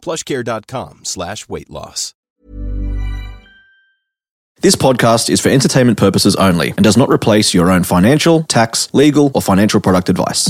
[0.00, 2.14] plushcare.com slash weight loss.
[4.62, 8.92] This podcast is for entertainment purposes only and does not replace your own financial, tax,
[8.92, 10.48] legal, or financial product advice.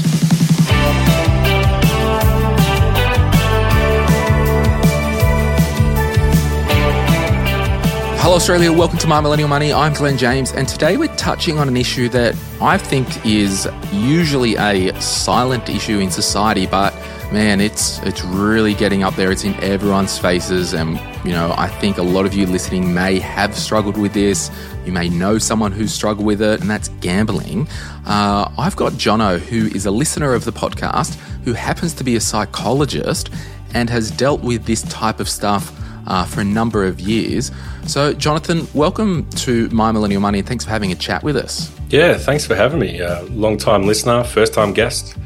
[8.22, 8.72] Hello, Australia.
[8.72, 9.72] Welcome to My Millennial Money.
[9.72, 14.56] I'm Glen James, and today we're touching on an issue that I think is usually
[14.56, 16.92] a silent issue in society, but
[17.32, 19.30] man, it's it's really getting up there.
[19.30, 23.18] It's in everyone's faces, and you know, I think a lot of you listening may
[23.18, 24.50] have struggled with this.
[24.84, 27.68] You may know someone who's struggled with it, and that's gambling.
[28.06, 31.14] Uh, I've got Jono, who is a listener of the podcast,
[31.44, 33.30] who happens to be a psychologist
[33.74, 35.72] and has dealt with this type of stuff
[36.06, 37.52] uh, for a number of years.
[37.86, 41.70] So, Jonathan, welcome to My Millennial Money, and thanks for having a chat with us.
[41.88, 43.00] Yeah, thanks for having me.
[43.00, 45.16] Uh, long time listener, first time guest.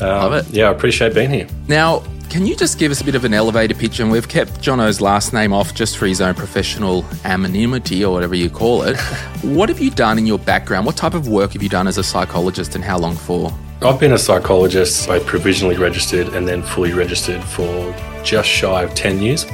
[0.00, 0.50] Uh, Love it.
[0.50, 1.46] Yeah, I appreciate being here.
[1.66, 4.00] Now, can you just give us a bit of an elevator pitch?
[4.00, 8.34] And we've kept Jono's last name off just for his own professional anonymity or whatever
[8.34, 8.98] you call it.
[9.42, 10.84] what have you done in your background?
[10.84, 13.50] What type of work have you done as a psychologist and how long for?
[13.80, 18.94] I've been a psychologist, I provisionally registered and then fully registered for just shy of
[18.94, 19.46] 10 years.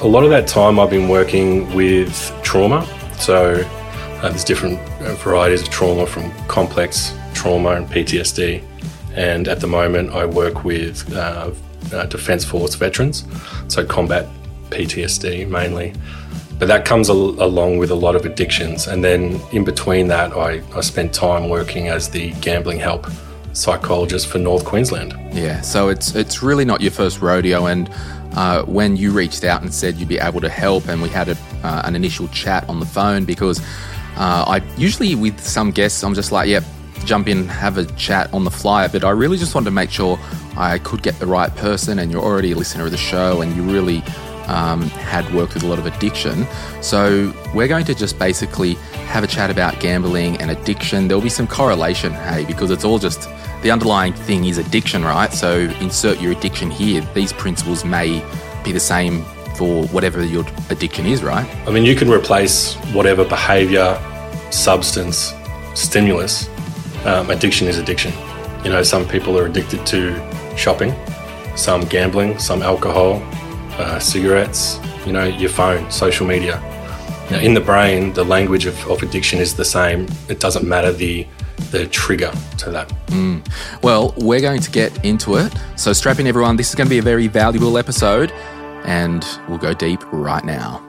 [0.00, 2.86] A lot of that time I've been working with trauma.
[3.18, 3.54] So
[4.22, 4.80] uh, there's different
[5.18, 8.62] varieties of trauma from complex trauma and PTSD.
[9.14, 11.50] And at the moment, I work with uh,
[11.92, 13.24] uh, Defence Force veterans,
[13.68, 14.26] so combat
[14.70, 15.94] PTSD mainly.
[16.58, 18.86] But that comes al- along with a lot of addictions.
[18.86, 23.06] And then in between that, I, I spent time working as the gambling help
[23.52, 25.14] psychologist for North Queensland.
[25.32, 27.66] Yeah, so it's it's really not your first rodeo.
[27.66, 27.88] And
[28.34, 31.28] uh, when you reached out and said you'd be able to help, and we had
[31.28, 33.60] a, uh, an initial chat on the phone because
[34.16, 36.64] uh, I usually with some guests I'm just like, yep,
[37.04, 38.88] jump in, have a chat on the fly.
[38.88, 40.18] But I really just wanted to make sure
[40.56, 43.54] I could get the right person, and you're already a listener of the show, and
[43.56, 44.02] you really
[44.46, 46.46] um, had worked with a lot of addiction.
[46.80, 48.74] So we're going to just basically
[49.08, 51.08] have a chat about gambling and addiction.
[51.08, 53.28] There'll be some correlation, hey, because it's all just
[53.62, 55.32] the underlying thing is addiction, right?
[55.32, 57.00] So insert your addiction here.
[57.14, 58.22] These principles may
[58.62, 59.24] be the same
[59.56, 61.48] for whatever your addiction is, right?
[61.66, 63.98] I mean, you can replace whatever behavior,
[64.50, 65.32] substance,
[65.74, 66.48] stimulus.
[67.04, 68.12] Um, addiction is addiction.
[68.64, 70.94] You know, some people are addicted to shopping,
[71.56, 73.22] some gambling, some alcohol,
[73.78, 76.60] uh, cigarettes, you know, your phone, social media.
[77.30, 80.08] Now, in the brain, the language of, of addiction is the same.
[80.28, 81.26] It doesn't matter the
[81.70, 82.88] the trigger to that.
[83.06, 83.46] Mm.
[83.82, 85.52] Well, we're going to get into it.
[85.76, 86.56] So strap in, everyone.
[86.56, 88.32] This is going to be a very valuable episode,
[88.84, 90.84] and we'll go deep right now.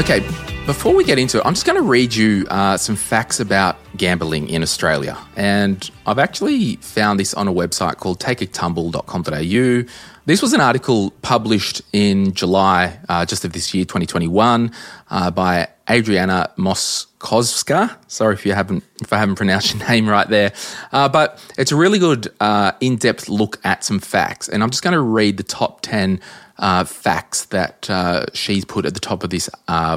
[0.00, 0.20] Okay,
[0.64, 3.76] before we get into it, I'm just going to read you uh, some facts about
[3.98, 5.14] gambling in Australia.
[5.36, 9.92] And I've actually found this on a website called takeatumble.com.au.
[10.30, 14.70] This was an article published in July, uh, just of this year, 2021,
[15.10, 17.96] uh, by Adriana Moskovska.
[18.06, 20.52] Sorry if you haven't, if I haven't pronounced your name right there,
[20.92, 24.48] uh, but it's a really good uh, in-depth look at some facts.
[24.48, 26.20] And I'm just going to read the top ten
[26.58, 29.50] uh, facts that uh, she's put at the top of this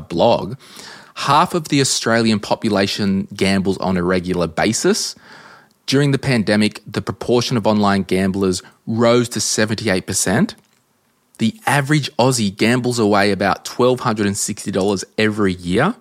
[0.10, 0.58] blog.
[1.14, 5.14] Half of the Australian population gambles on a regular basis.
[5.86, 10.56] During the pandemic, the proportion of online gamblers rose to 78%.
[11.40, 15.96] The average Aussie gambles away about $1,260 every year.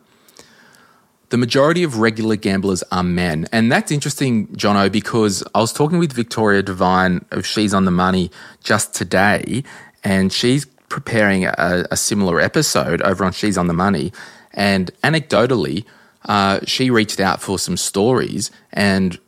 [1.30, 3.46] The majority of regular gamblers are men.
[3.50, 7.90] And that's interesting, Jono, because I was talking with Victoria Devine of She's on the
[7.90, 8.30] Money
[8.62, 9.64] just today,
[10.04, 14.12] and she's preparing a, a similar episode over on She's on the Money.
[14.52, 15.86] And anecdotally,
[16.26, 19.18] uh, she reached out for some stories and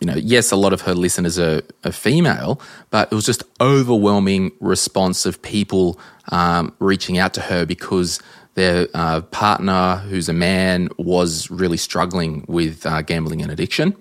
[0.00, 3.42] you know, yes, a lot of her listeners are, are female, but it was just
[3.60, 5.98] overwhelming response of people
[6.30, 8.20] um, reaching out to her because
[8.54, 13.96] their uh, partner, who's a man, was really struggling with uh, gambling and addiction.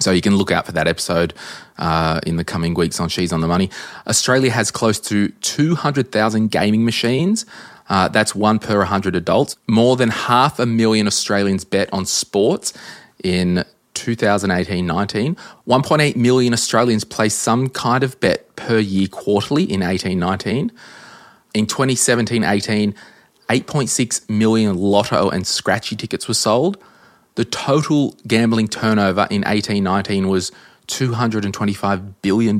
[0.00, 1.34] So you can look out for that episode
[1.76, 3.70] uh, in the coming weeks on She's on the Money.
[4.06, 7.44] Australia has close to 200,000 gaming machines.
[7.88, 9.56] Uh, that's one per 100 adults.
[9.66, 12.72] More than half a million Australians bet on sports
[13.24, 13.64] in
[14.08, 15.36] 2018 19.
[15.66, 20.72] 1.8 million Australians placed some kind of bet per year quarterly in 18 19.
[21.52, 22.94] In 2017 18,
[23.50, 26.82] 8.6 million lotto and scratchy tickets were sold.
[27.34, 30.52] The total gambling turnover in 18 19 was
[30.86, 32.56] $225 billion.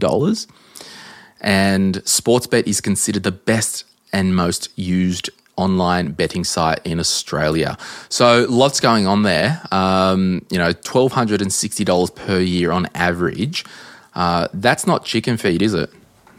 [1.41, 7.77] And Sportsbet is considered the best and most used online betting site in Australia.
[8.09, 9.61] So lots going on there.
[9.73, 13.65] Um, you know, twelve hundred and sixty dollars per year on average.
[14.15, 15.91] Uh, that's not chicken feed, is it?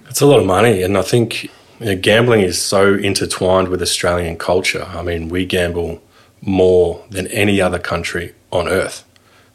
[0.09, 3.81] It's a lot of money, and I think you know, gambling is so intertwined with
[3.81, 4.85] Australian culture.
[4.87, 6.01] I mean, we gamble
[6.41, 9.05] more than any other country on earth,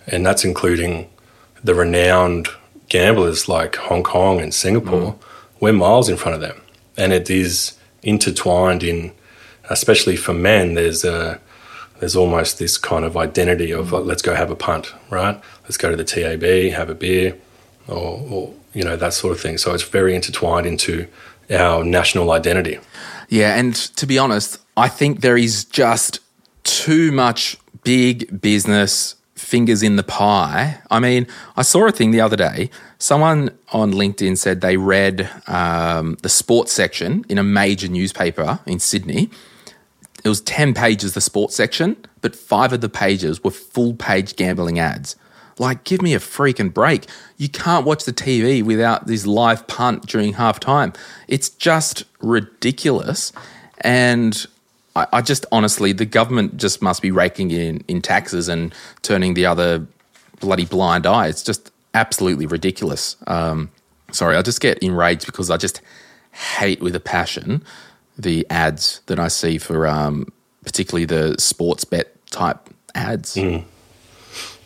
[0.07, 1.11] and that's including
[1.63, 2.49] the renowned
[2.89, 5.13] gamblers like Hong Kong and Singapore.
[5.13, 5.19] Mm.
[5.61, 6.61] We're miles in front of them,
[6.97, 9.13] and it is intertwined in
[9.71, 11.41] especially for men, there's a
[12.01, 15.41] there's almost this kind of identity of like, let's go have a punt, right?
[15.63, 17.39] Let's go to the TAB, have a beer,
[17.89, 19.59] or, or you know that sort of thing.
[19.59, 21.07] So it's very intertwined into
[21.51, 22.79] our national identity.
[23.29, 26.21] Yeah, and to be honest, I think there is just
[26.65, 30.79] too much big business fingers in the pie.
[30.91, 31.27] I mean,
[31.57, 32.71] I saw a thing the other day.
[32.99, 38.79] Someone on LinkedIn said they read um, the sports section in a major newspaper in
[38.81, 39.31] Sydney
[40.25, 44.37] it was 10 pages, the sports section, but five of the pages were full page
[44.37, 45.17] gambling ads.
[45.59, 47.07] Like, give me a freaking break.
[47.37, 50.95] You can't watch the TV without this live punt during half time.
[51.29, 53.33] It's just ridiculous.
[53.83, 54.47] And
[54.97, 59.35] I, I, just honestly, the government just must be raking in, in taxes and turning
[59.35, 59.87] the other
[60.41, 61.29] bloody blind eye.
[61.29, 63.17] It's just absolutely ridiculous.
[63.27, 63.71] Um,
[64.11, 65.81] sorry, I just get enraged because I just
[66.33, 67.63] hate with a passion
[68.17, 70.33] the ads that I see for um,
[70.65, 73.35] particularly the sports bet type ads.
[73.35, 73.65] Mm.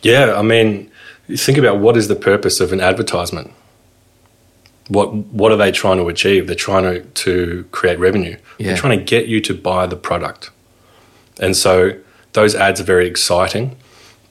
[0.01, 0.91] Yeah, I mean,
[1.35, 3.51] think about what is the purpose of an advertisement.
[4.87, 6.47] What what are they trying to achieve?
[6.47, 8.37] They're trying to, to create revenue.
[8.57, 8.67] Yeah.
[8.67, 10.49] They're trying to get you to buy the product.
[11.39, 11.93] And so
[12.33, 13.77] those ads are very exciting.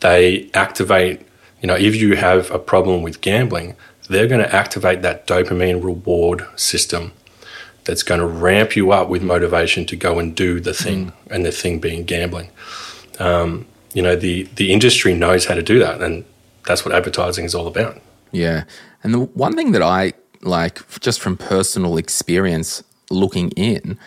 [0.01, 1.27] They activate,
[1.63, 3.77] you know, if you have a problem with gambling,
[4.09, 7.13] they're going to activate that dopamine reward system
[7.89, 11.13] that's going to ramp you up with motivation to go and do the thing, mm.
[11.31, 12.51] and the thing being gambling.
[13.19, 16.27] Um, you know, the the industry knows how to do that, and
[16.67, 17.99] that's what advertising is all about.
[18.31, 18.65] Yeah,
[19.03, 20.13] and the one thing that I
[20.43, 23.99] like, just from personal experience looking in,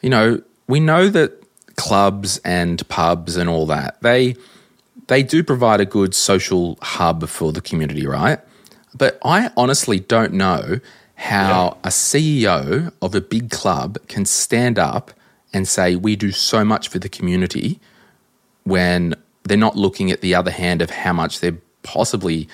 [0.00, 1.42] you know, we know that
[1.76, 4.34] clubs and pubs and all that they
[5.08, 8.38] they do provide a good social hub for the community, right?
[8.94, 10.80] But I honestly don't know
[11.20, 11.88] how yeah.
[11.88, 15.10] a CEO of a big club can stand up
[15.52, 17.78] and say, We do so much for the community
[18.64, 22.48] when they're not looking at the other hand of how much they're possibly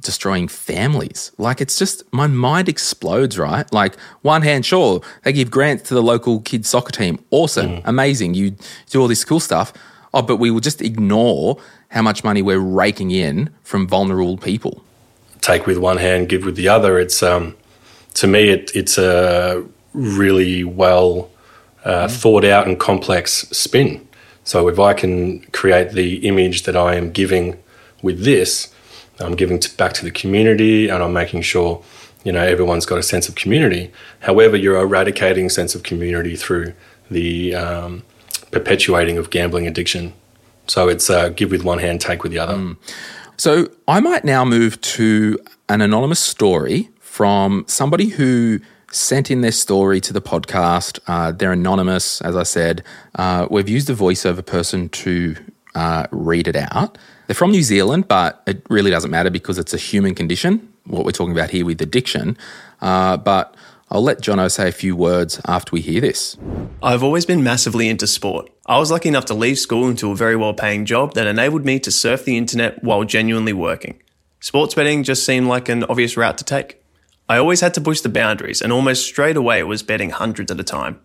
[0.00, 1.32] destroying families.
[1.38, 3.70] Like it's just my mind explodes, right?
[3.72, 7.24] Like one hand, sure, they give grants to the local kids soccer team.
[7.30, 7.82] Awesome, mm.
[7.86, 8.34] amazing.
[8.34, 8.54] You
[8.90, 9.72] do all this cool stuff.
[10.12, 11.58] Oh, but we will just ignore
[11.88, 14.84] how much money we're raking in from vulnerable people.
[15.40, 16.98] Take with one hand, give with the other.
[16.98, 17.56] It's um
[18.14, 21.30] to me, it, it's a really well
[21.84, 22.10] uh, mm.
[22.10, 24.06] thought out and complex spin.
[24.44, 27.62] So if I can create the image that I am giving
[28.02, 28.72] with this,
[29.20, 31.82] I'm giving to, back to the community and I'm making sure
[32.24, 33.92] you know everyone's got a sense of community.
[34.20, 36.74] However, you're eradicating sense of community through
[37.10, 38.02] the um,
[38.50, 40.12] perpetuating of gambling addiction.
[40.66, 42.54] So it's uh, give with one hand, take with the other.
[42.54, 42.76] Mm.
[43.36, 48.60] So I might now move to an anonymous story from somebody who
[48.92, 51.00] sent in their story to the podcast.
[51.08, 52.84] Uh, they're anonymous, as I said.
[53.16, 55.34] Uh, we've used a voiceover person to
[55.74, 56.96] uh, read it out.
[57.26, 61.04] They're from New Zealand, but it really doesn't matter because it's a human condition, what
[61.04, 62.38] we're talking about here with addiction.
[62.80, 63.56] Uh, but
[63.90, 66.36] I'll let Jono say a few words after we hear this.
[66.80, 68.48] I've always been massively into sport.
[68.66, 71.64] I was lucky enough to leave school into a very well paying job that enabled
[71.64, 74.00] me to surf the internet while genuinely working.
[74.38, 76.79] Sports betting just seemed like an obvious route to take.
[77.30, 80.50] I always had to push the boundaries, and almost straight away it was betting hundreds
[80.50, 80.98] at a time.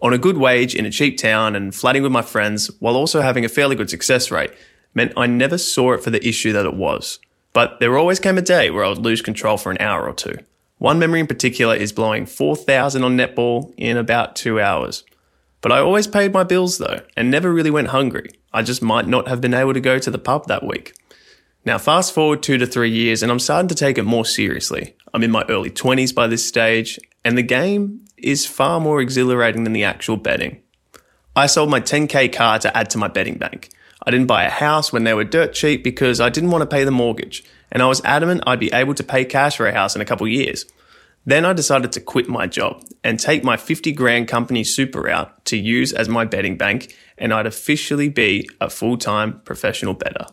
[0.00, 3.20] On a good wage in a cheap town and flatting with my friends, while also
[3.20, 4.52] having a fairly good success rate,
[4.94, 7.18] meant I never saw it for the issue that it was.
[7.52, 10.14] But there always came a day where I would lose control for an hour or
[10.14, 10.36] two.
[10.78, 15.02] One memory in particular is blowing 4,000 on netball in about two hours.
[15.62, 18.30] But I always paid my bills though, and never really went hungry.
[18.52, 20.94] I just might not have been able to go to the pub that week.
[21.64, 24.94] Now, fast forward two to three years, and I'm starting to take it more seriously.
[25.14, 29.64] I'm in my early 20s by this stage, and the game is far more exhilarating
[29.64, 30.62] than the actual betting.
[31.36, 33.70] I sold my 10k car to add to my betting bank.
[34.06, 36.74] I didn't buy a house when they were dirt cheap because I didn't want to
[36.74, 39.72] pay the mortgage, and I was adamant I'd be able to pay cash for a
[39.72, 40.64] house in a couple years.
[41.24, 45.44] Then I decided to quit my job and take my 50 grand company super out
[45.46, 50.26] to use as my betting bank, and I'd officially be a full time professional bettor.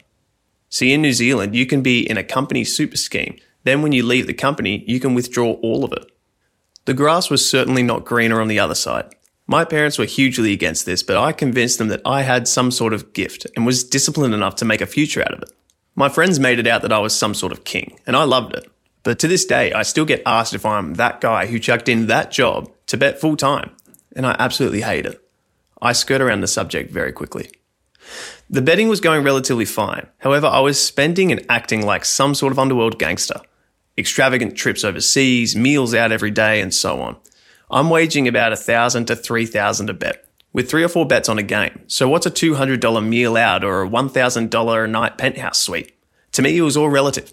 [0.69, 3.37] See, in New Zealand, you can be in a company super scheme.
[3.63, 6.11] Then, when you leave the company, you can withdraw all of it.
[6.85, 9.13] The grass was certainly not greener on the other side.
[9.45, 12.93] My parents were hugely against this, but I convinced them that I had some sort
[12.93, 15.51] of gift and was disciplined enough to make a future out of it.
[15.95, 18.53] My friends made it out that I was some sort of king, and I loved
[18.53, 18.69] it.
[19.03, 22.07] But to this day, I still get asked if I'm that guy who chucked in
[22.07, 23.71] that job to bet full time,
[24.15, 25.19] and I absolutely hate it.
[25.81, 27.49] I skirt around the subject very quickly.
[28.49, 30.07] The betting was going relatively fine.
[30.19, 33.41] However, I was spending and acting like some sort of underworld gangster.
[33.99, 37.17] Extravagant trips overseas, meals out every day, and so on.
[37.69, 41.27] I'm waging about a thousand to three thousand a bet, with three or four bets
[41.27, 41.81] on a game.
[41.87, 45.93] So what's a $200 meal out or a $1,000 a night penthouse suite?
[46.31, 47.29] To me, it was all relative.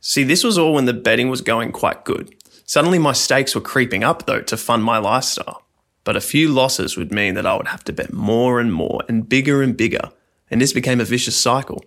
[0.00, 2.34] See, this was all when the betting was going quite good.
[2.66, 5.62] Suddenly my stakes were creeping up though to fund my lifestyle.
[6.04, 9.02] But a few losses would mean that I would have to bet more and more
[9.08, 10.10] and bigger and bigger,
[10.50, 11.82] and this became a vicious cycle.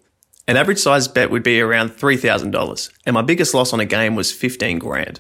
[0.50, 4.16] An average size bet would be around $3,000, and my biggest loss on a game
[4.16, 5.20] was 15 grand.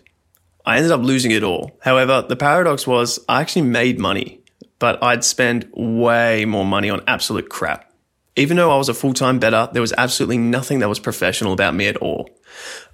[0.65, 1.77] I ended up losing it all.
[1.81, 4.41] However, the paradox was I actually made money,
[4.79, 7.93] but I'd spend way more money on absolute crap.
[8.38, 11.53] Even though I was a full time bettor, there was absolutely nothing that was professional
[11.53, 12.27] about me at all.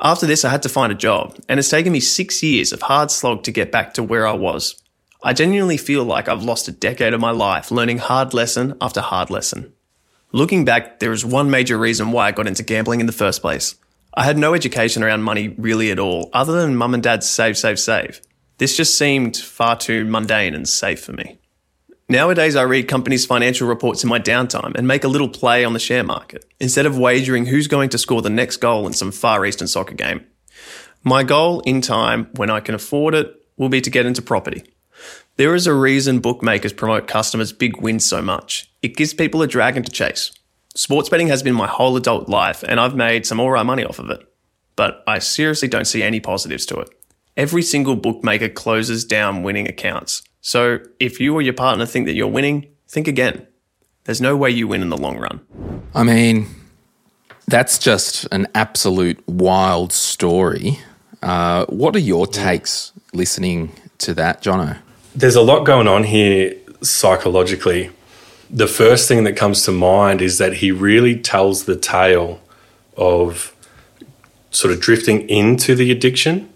[0.02, 2.82] After this, I had to find a job, and it's taken me six years of
[2.82, 4.76] hard slog to get back to where I was.
[5.24, 9.00] I genuinely feel like I've lost a decade of my life learning hard lesson after
[9.00, 9.72] hard lesson.
[10.36, 13.40] Looking back, there is one major reason why I got into gambling in the first
[13.40, 13.76] place.
[14.14, 17.58] I had no education around money really at all, other than mum and dad's save,
[17.58, 18.20] save, save.
[18.58, 21.38] This just seemed far too mundane and safe for me.
[22.10, 25.72] Nowadays, I read companies' financial reports in my downtime and make a little play on
[25.72, 29.14] the share market, instead of wagering who's going to score the next goal in some
[29.14, 30.26] Far Eastern soccer game.
[31.02, 34.66] My goal in time, when I can afford it, will be to get into property.
[35.38, 38.72] There is a reason bookmakers promote customers' big wins so much.
[38.82, 40.32] It gives people a dragon to chase.
[40.76, 44.00] Sports betting has been my whole adult life, and I've made some alright money off
[44.00, 44.22] of it.
[44.78, 46.90] But I seriously don't see any positives to it.
[47.36, 50.24] Every single bookmaker closes down winning accounts.
[50.40, 53.46] So if you or your partner think that you're winning, think again.
[54.06, 55.42] There's no way you win in the long run.
[55.94, 56.48] I mean,
[57.48, 60.80] that's just an absolute wild story.
[61.22, 64.78] Uh, what are your takes listening to that, Jono?
[65.16, 67.92] There's a lot going on here psychologically
[68.50, 72.40] the first thing that comes to mind is that he really tells the tale
[72.96, 73.54] of
[74.52, 76.50] sort of drifting into the addiction,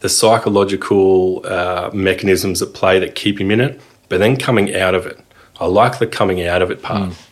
[0.00, 4.94] the psychological uh, mechanisms at play that keep him in it, but then coming out
[4.94, 5.18] of it.
[5.60, 7.10] I like the coming out of it part.
[7.10, 7.24] Mm.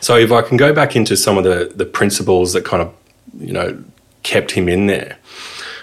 [0.00, 2.94] So if I can go back into some of the the principles that kind of
[3.38, 3.82] you know
[4.22, 5.18] kept him in there,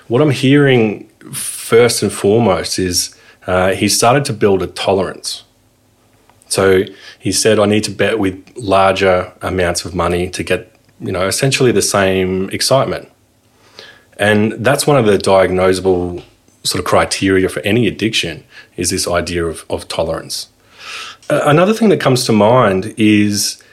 [0.08, 3.16] what I'm hearing first and foremost is
[3.50, 5.44] uh, he started to build a tolerance
[6.50, 6.84] so
[7.20, 11.28] he said, I need to bet with larger amounts of money to get, you know,
[11.28, 13.10] essentially the same excitement.
[14.18, 16.24] And that's one of the diagnosable
[16.64, 18.44] sort of criteria for any addiction
[18.76, 20.50] is this idea of, of tolerance.
[21.30, 23.64] Another thing that comes to mind is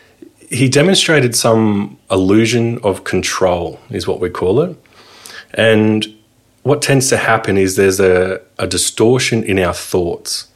[0.51, 4.77] he demonstrated some illusion of control, is what we call it.
[5.55, 6.07] And
[6.67, 10.49] what tends to happen is there's a, a distortion in our thoughts.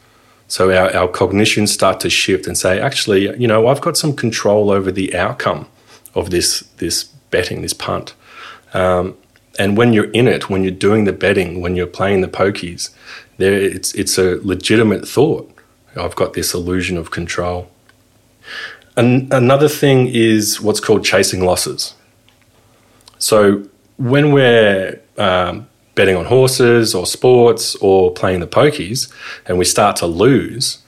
[0.49, 4.17] So our, our cognitions start to shift and say, actually, you know, I've got some
[4.17, 5.69] control over the outcome
[6.17, 8.14] of this this betting, this punt.
[8.75, 9.17] Um,
[9.57, 12.90] and when you're in it, when you're doing the betting, when you're playing the pokies,
[13.37, 15.49] there it's it's a legitimate thought.
[15.95, 17.71] I've got this illusion of control.
[18.97, 21.95] And another thing is what's called chasing losses.
[23.19, 25.69] So when we're um,
[26.00, 29.12] betting on horses or sports or playing the pokies
[29.45, 30.78] and we start to lose,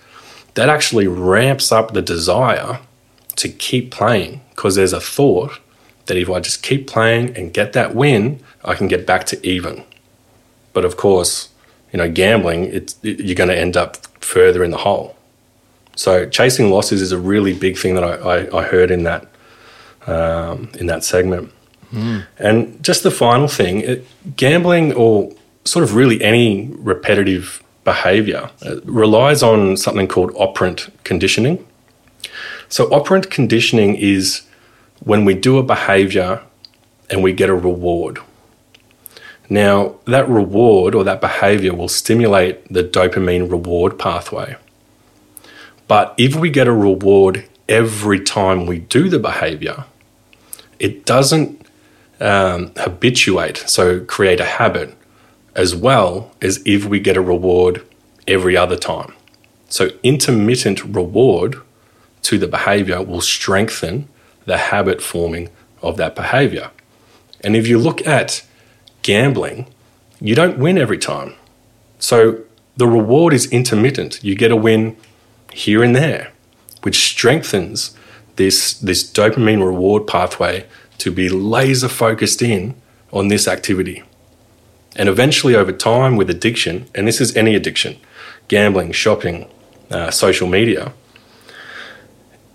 [0.55, 2.81] that actually ramps up the desire
[3.37, 5.61] to keep playing because there's a thought
[6.07, 9.47] that if I just keep playing and get that win, I can get back to
[9.47, 9.85] even.
[10.73, 11.51] But of course,
[11.93, 15.15] you know, gambling, it, you're going to end up further in the hole.
[15.95, 19.29] So chasing losses is a really big thing that I, I, I heard in that
[20.07, 21.53] um, in that segment.
[21.93, 22.27] Mm.
[22.39, 24.07] And just the final thing it,
[24.37, 25.33] gambling or
[25.65, 31.65] sort of really any repetitive behavior uh, relies on something called operant conditioning.
[32.69, 34.43] So, operant conditioning is
[35.01, 36.43] when we do a behavior
[37.11, 38.19] and we get a reward.
[39.51, 44.57] Now, that reward or that behavior will stimulate the dopamine reward pathway.
[45.89, 49.85] But if we get a reward every time we do the behavior,
[50.79, 51.62] it doesn't
[52.23, 54.97] um, habituate, so create a habit,
[55.55, 57.85] as well as if we get a reward
[58.27, 59.13] every other time.
[59.69, 61.61] So, intermittent reward
[62.23, 64.09] to the behavior will strengthen
[64.45, 65.51] the habit forming
[65.83, 66.71] of that behavior.
[67.43, 68.45] And if you look at
[69.03, 69.67] gambling,
[70.21, 71.35] you don't win every time.
[71.99, 72.43] So,
[72.77, 74.23] the reward is intermittent.
[74.23, 74.97] You get a win
[75.53, 76.33] here and there,
[76.83, 77.97] which strengthens
[78.37, 80.67] this, this dopamine reward pathway
[80.99, 82.75] to be laser focused in
[83.13, 84.03] on this activity.
[84.97, 87.99] And eventually, over time, with addiction, and this is any addiction
[88.49, 89.49] gambling, shopping,
[89.91, 90.93] uh, social media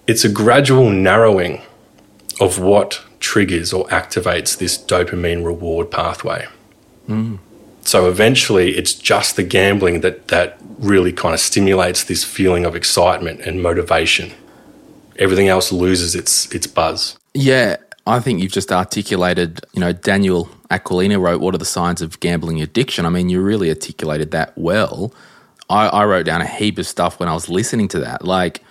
[0.08, 1.62] it's a gradual narrowing
[2.40, 6.48] of what triggers or activates this dopamine reward pathway.
[7.10, 7.40] Mm.
[7.82, 12.76] So eventually, it's just the gambling that, that really kind of stimulates this feeling of
[12.76, 14.32] excitement and motivation.
[15.18, 17.18] Everything else loses its, its buzz.
[17.34, 17.78] Yeah,
[18.08, 22.20] I think you've just articulated, you know, Daniel Aquilina wrote, What are the signs of
[22.22, 23.06] gambling addiction?
[23.06, 25.14] I mean, you really articulated that well.
[25.70, 28.24] I, I wrote down a heap of stuff when I was listening to that.
[28.24, 28.64] Like,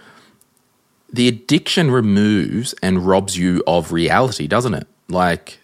[1.12, 4.86] the addiction removes and robs you of reality, doesn't it?
[5.08, 5.58] Like,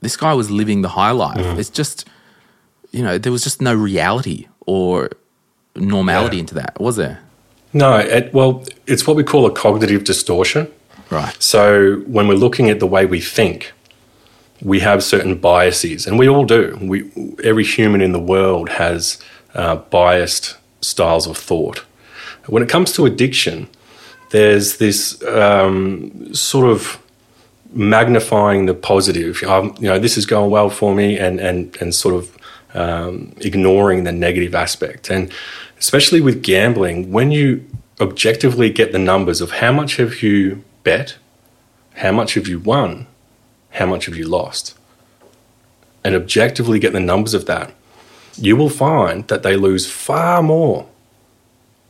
[0.00, 1.38] this guy was living the high life.
[1.38, 1.58] Mm.
[1.58, 2.08] It's just,
[2.90, 5.10] you know, there was just no reality or
[5.76, 6.40] normality yeah.
[6.40, 7.20] into that, was there?
[7.72, 10.70] No, it, well, it's what we call a cognitive distortion.
[11.12, 11.36] Right.
[11.42, 13.74] So when we're looking at the way we think,
[14.62, 16.78] we have certain biases, and we all do.
[16.80, 17.10] We
[17.44, 19.18] every human in the world has
[19.54, 21.84] uh, biased styles of thought.
[22.46, 23.68] When it comes to addiction,
[24.30, 26.98] there's this um, sort of
[27.74, 29.42] magnifying the positive.
[29.42, 32.38] Um, you know, this is going well for me, and and and sort of
[32.72, 35.10] um, ignoring the negative aspect.
[35.10, 35.30] And
[35.78, 37.66] especially with gambling, when you
[38.00, 41.16] objectively get the numbers of how much have you bet,
[41.96, 43.06] how much have you won,
[43.70, 44.76] how much have you lost,
[46.04, 47.72] and objectively get the numbers of that,
[48.36, 50.88] you will find that they lose far more,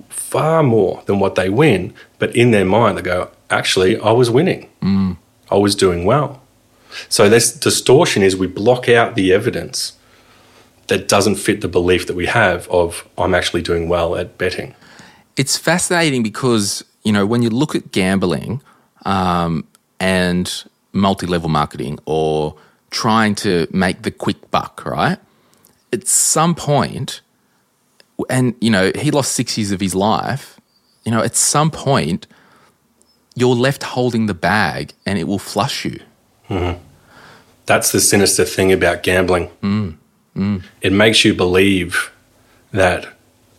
[0.09, 1.95] far more than what they win.
[2.19, 4.69] But in their mind, they go, actually, I was winning.
[4.81, 5.17] Mm.
[5.51, 6.43] I was doing well.
[7.09, 9.95] So this distortion is we block out the evidence
[10.89, 14.75] that doesn't fit the belief that we have of I'm actually doing well at betting.
[15.37, 18.61] It's fascinating because, you know, when you look at gambling,
[19.05, 19.67] um,
[20.01, 22.57] and multi level marketing or
[22.91, 25.19] trying to make the quick buck, right?
[25.93, 27.21] At some point,
[28.29, 30.61] and you know, he lost six years of his life,
[31.05, 32.27] you know, at some point,
[33.35, 36.01] you're left holding the bag and it will flush you.
[36.49, 36.79] Mm-hmm.
[37.67, 39.49] That's the sinister thing about gambling.
[39.63, 39.97] Mm.
[40.37, 40.63] Mm.
[40.81, 42.13] It makes you believe
[42.73, 43.07] that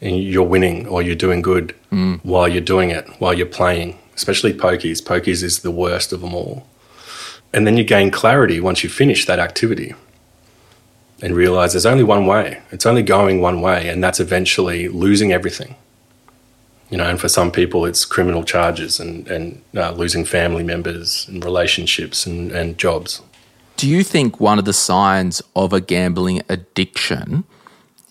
[0.01, 2.19] you're winning or you're doing good mm.
[2.23, 5.02] while you're doing it, while you're playing especially pokies.
[5.02, 6.67] Pokies is the worst of them all.
[7.54, 9.93] And then you gain clarity once you finish that activity
[11.21, 12.62] and realize there's only one way.
[12.71, 15.76] It's only going one way, and that's eventually losing everything.
[16.89, 21.28] You know, and for some people, it's criminal charges and, and uh, losing family members
[21.28, 23.21] and relationships and, and jobs.
[23.78, 27.45] Do you think one of the signs of a gambling addiction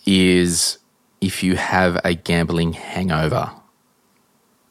[0.05, 0.79] is
[1.21, 3.51] if you have a gambling hangover?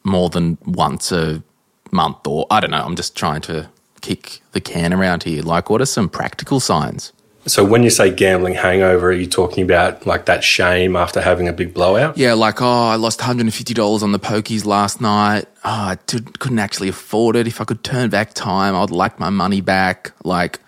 [0.04, 1.42] More than once a
[1.90, 2.84] month, or I don't know.
[2.84, 5.42] I'm just trying to kick the can around here.
[5.42, 7.12] Like, what are some practical signs?
[7.44, 11.48] So, when you say gambling hangover, are you talking about like that shame after having
[11.48, 12.16] a big blowout?
[12.16, 15.46] Yeah, like, oh, I lost $150 on the pokies last night.
[15.64, 17.48] Oh, I did, couldn't actually afford it.
[17.48, 20.12] If I could turn back time, I'd like my money back.
[20.22, 20.60] Like,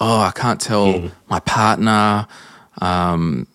[0.00, 1.12] oh, I can't tell mm.
[1.28, 2.26] my partner.
[2.80, 3.46] Um,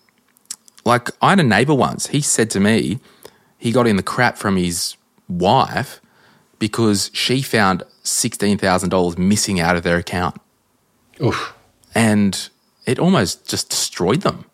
[0.84, 2.06] like, I had a neighbor once.
[2.08, 3.00] He said to me,
[3.58, 4.96] he got in the crap from his
[5.38, 6.00] wife
[6.58, 10.40] because she found $16,000 missing out of their account.
[11.20, 11.54] Oof.
[11.94, 12.48] And
[12.86, 14.44] it almost just destroyed them.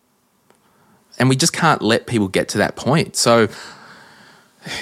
[1.18, 3.16] And we just can't let people get to that point.
[3.16, 3.48] So,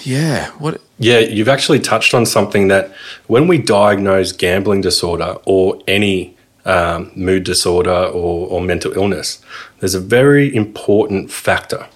[0.02, 0.80] yeah, what?
[0.98, 2.92] Yeah, you've actually touched on something that
[3.26, 9.42] when we diagnose gambling disorder or any um, mood disorder or, or mental illness,
[9.80, 11.88] there's a very important factor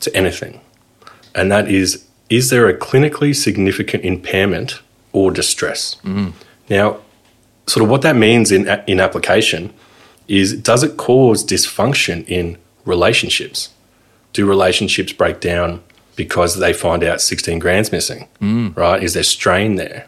[0.00, 0.60] to anything,
[1.34, 4.80] and that is is there a clinically significant impairment
[5.12, 5.96] or distress?
[6.04, 6.32] Mm.
[6.70, 6.98] Now,
[7.66, 9.72] sort of what that means in, in application
[10.26, 13.70] is does it cause dysfunction in relationships?
[14.32, 15.82] Do relationships break down
[16.16, 18.28] because they find out 16 grand's missing?
[18.40, 18.76] Mm.
[18.76, 19.02] Right?
[19.02, 20.06] Is there strain there?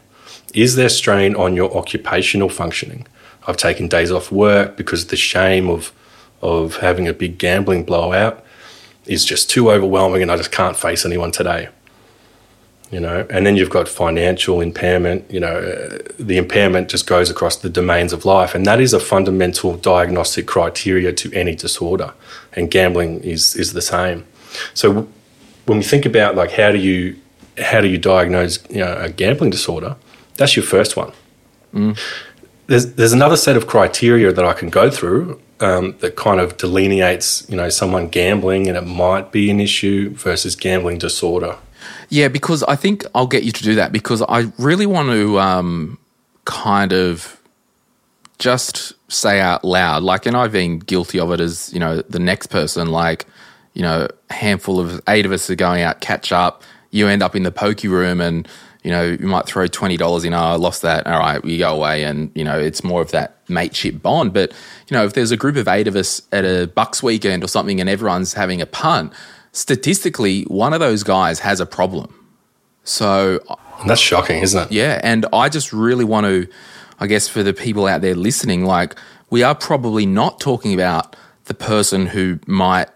[0.54, 3.06] Is there strain on your occupational functioning?
[3.46, 5.92] I've taken days off work because the shame of
[6.42, 8.44] of having a big gambling blowout
[9.06, 11.68] is just too overwhelming and I just can't face anyone today
[12.90, 15.28] you know, and then you've got financial impairment.
[15.30, 18.92] You know, uh, the impairment just goes across the domains of life, and that is
[18.92, 22.12] a fundamental diagnostic criteria to any disorder.
[22.52, 24.24] And gambling is is the same.
[24.74, 25.08] So
[25.66, 27.16] when we think about like how do you
[27.58, 29.96] how do you diagnose you know, a gambling disorder,
[30.36, 31.12] that's your first one.
[31.74, 31.98] Mm.
[32.68, 36.56] There's there's another set of criteria that I can go through um, that kind of
[36.56, 41.56] delineates you know someone gambling and it might be an issue versus gambling disorder.
[42.08, 45.38] Yeah, because I think I'll get you to do that because I really want to
[45.38, 45.98] um,
[46.44, 47.40] kind of
[48.38, 52.18] just say out loud, like, and I've been guilty of it as, you know, the
[52.18, 53.26] next person, like,
[53.74, 56.62] you know, a handful of eight of us are going out, catch up.
[56.90, 58.48] You end up in the pokey room and,
[58.82, 61.06] you know, you might throw $20 in, oh, I lost that.
[61.06, 62.04] All right, we go away.
[62.04, 64.32] And, you know, it's more of that mateship bond.
[64.32, 64.52] But,
[64.88, 67.48] you know, if there's a group of eight of us at a Bucks weekend or
[67.48, 69.12] something and everyone's having a punt,
[69.56, 72.12] statistically, one of those guys has a problem.
[72.84, 73.40] So
[73.86, 74.72] that's shocking, isn't it?
[74.72, 75.00] Yeah.
[75.02, 76.46] And I just really want to,
[77.00, 78.94] I guess, for the people out there listening, like,
[79.30, 81.16] we are probably not talking about
[81.46, 82.88] the person who might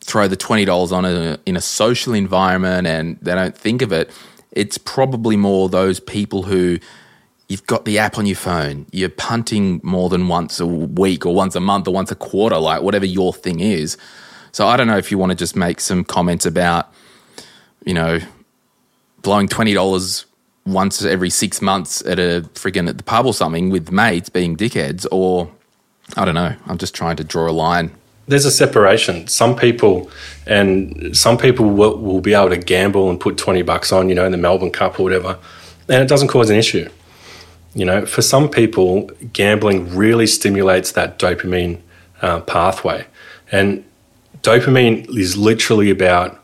[0.00, 4.10] throw the $20 on a, in a social environment and they don't think of it.
[4.52, 6.78] It's probably more those people who
[7.48, 11.34] you've got the app on your phone, you're punting more than once a week or
[11.34, 13.96] once a month or once a quarter, like whatever your thing is.
[14.54, 16.94] So I don't know if you want to just make some comments about,
[17.84, 18.20] you know,
[19.20, 20.26] blowing twenty dollars
[20.64, 24.56] once every six months at a friggin' at the pub or something with mates being
[24.56, 25.50] dickheads, or
[26.16, 26.54] I don't know.
[26.66, 27.90] I'm just trying to draw a line.
[28.28, 29.26] There's a separation.
[29.26, 30.08] Some people
[30.46, 34.14] and some people will, will be able to gamble and put twenty bucks on, you
[34.14, 35.36] know, in the Melbourne Cup or whatever,
[35.88, 36.88] and it doesn't cause an issue.
[37.74, 41.80] You know, for some people, gambling really stimulates that dopamine
[42.22, 43.04] uh, pathway,
[43.50, 43.84] and
[44.44, 46.38] dopamine is literally about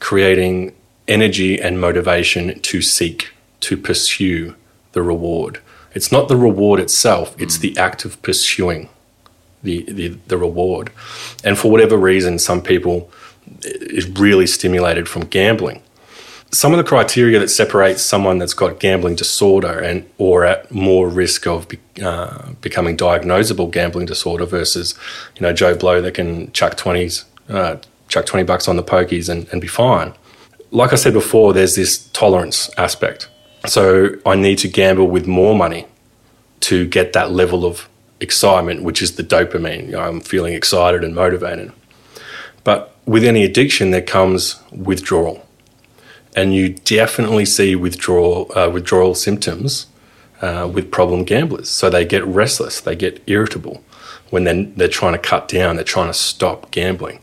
[0.00, 0.74] creating
[1.06, 3.30] energy and motivation to seek,
[3.60, 4.54] to pursue
[4.92, 5.60] the reward.
[5.92, 7.60] It's not the reward itself, it's mm.
[7.60, 8.88] the act of pursuing
[9.62, 10.90] the, the, the reward.
[11.44, 13.10] And for whatever reason, some people
[13.62, 15.82] is really stimulated from gambling.
[16.50, 21.08] Some of the criteria that separates someone that's got gambling disorder and or at more
[21.08, 24.94] risk of be, uh, becoming diagnosable gambling disorder versus,
[25.36, 27.76] you know, Joe Blow that can chuck twenties uh,
[28.08, 30.14] chuck 20 bucks on the pokies and, and be fine.
[30.70, 33.28] Like I said before, there's this tolerance aspect.
[33.66, 35.86] So I need to gamble with more money
[36.60, 37.88] to get that level of
[38.20, 39.86] excitement, which is the dopamine.
[39.86, 41.72] You know, I'm feeling excited and motivated.
[42.64, 45.46] But with any addiction, there comes withdrawal.
[46.34, 49.86] And you definitely see withdrawal, uh, withdrawal symptoms
[50.40, 51.68] uh, with problem gamblers.
[51.68, 53.84] So they get restless, they get irritable
[54.30, 57.20] when they're, they're trying to cut down, they're trying to stop gambling.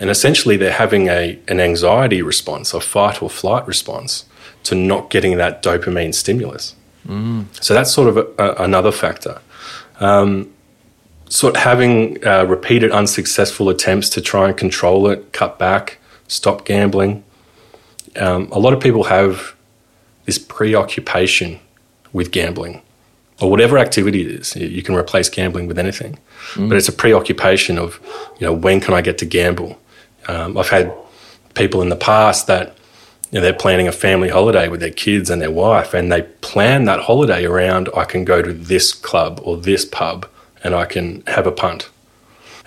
[0.00, 4.24] And essentially, they're having a, an anxiety response, a fight or flight response
[4.64, 6.74] to not getting that dopamine stimulus.
[7.06, 7.46] Mm.
[7.62, 9.40] So that's sort of a, a, another factor.
[10.00, 10.52] Um,
[11.28, 16.64] sort of having uh, repeated unsuccessful attempts to try and control it, cut back, stop
[16.64, 17.22] gambling.
[18.16, 19.54] Um, a lot of people have
[20.24, 21.60] this preoccupation
[22.12, 22.82] with gambling
[23.40, 24.56] or whatever activity it is.
[24.56, 26.18] You can replace gambling with anything,
[26.54, 26.68] mm.
[26.68, 28.00] but it's a preoccupation of,
[28.38, 29.78] you know, when can I get to gamble?
[30.30, 30.94] Um, I've had
[31.54, 32.76] people in the past that
[33.30, 36.22] you know, they're planning a family holiday with their kids and their wife, and they
[36.40, 40.28] plan that holiday around I can go to this club or this pub
[40.62, 41.88] and I can have a punt.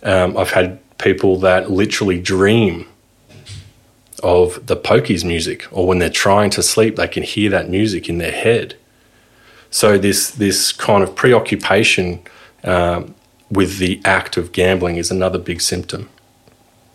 [0.03, 2.87] Um, I've had people that literally dream
[4.21, 8.09] of the pokies music, or when they're trying to sleep, they can hear that music
[8.09, 8.75] in their head.
[9.69, 12.23] So this this kind of preoccupation
[12.63, 13.15] um,
[13.49, 16.09] with the act of gambling is another big symptom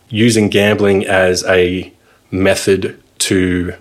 [0.08, 1.92] using gambling as a
[2.30, 3.74] method to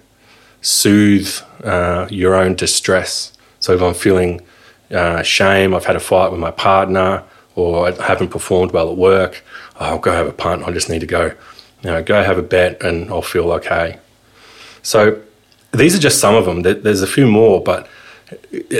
[0.61, 1.29] soothe
[1.63, 3.33] uh, your own distress.
[3.59, 4.41] So if I'm feeling
[4.91, 7.23] uh, shame, I've had a fight with my partner,
[7.55, 9.43] or I haven't performed well at work,
[9.79, 10.63] I'll go have a punt.
[10.63, 11.25] I just need to go,
[11.81, 13.97] you know, go have a bet, and I'll feel okay.
[14.83, 15.21] So
[15.71, 16.61] these are just some of them.
[16.61, 17.87] There's a few more, but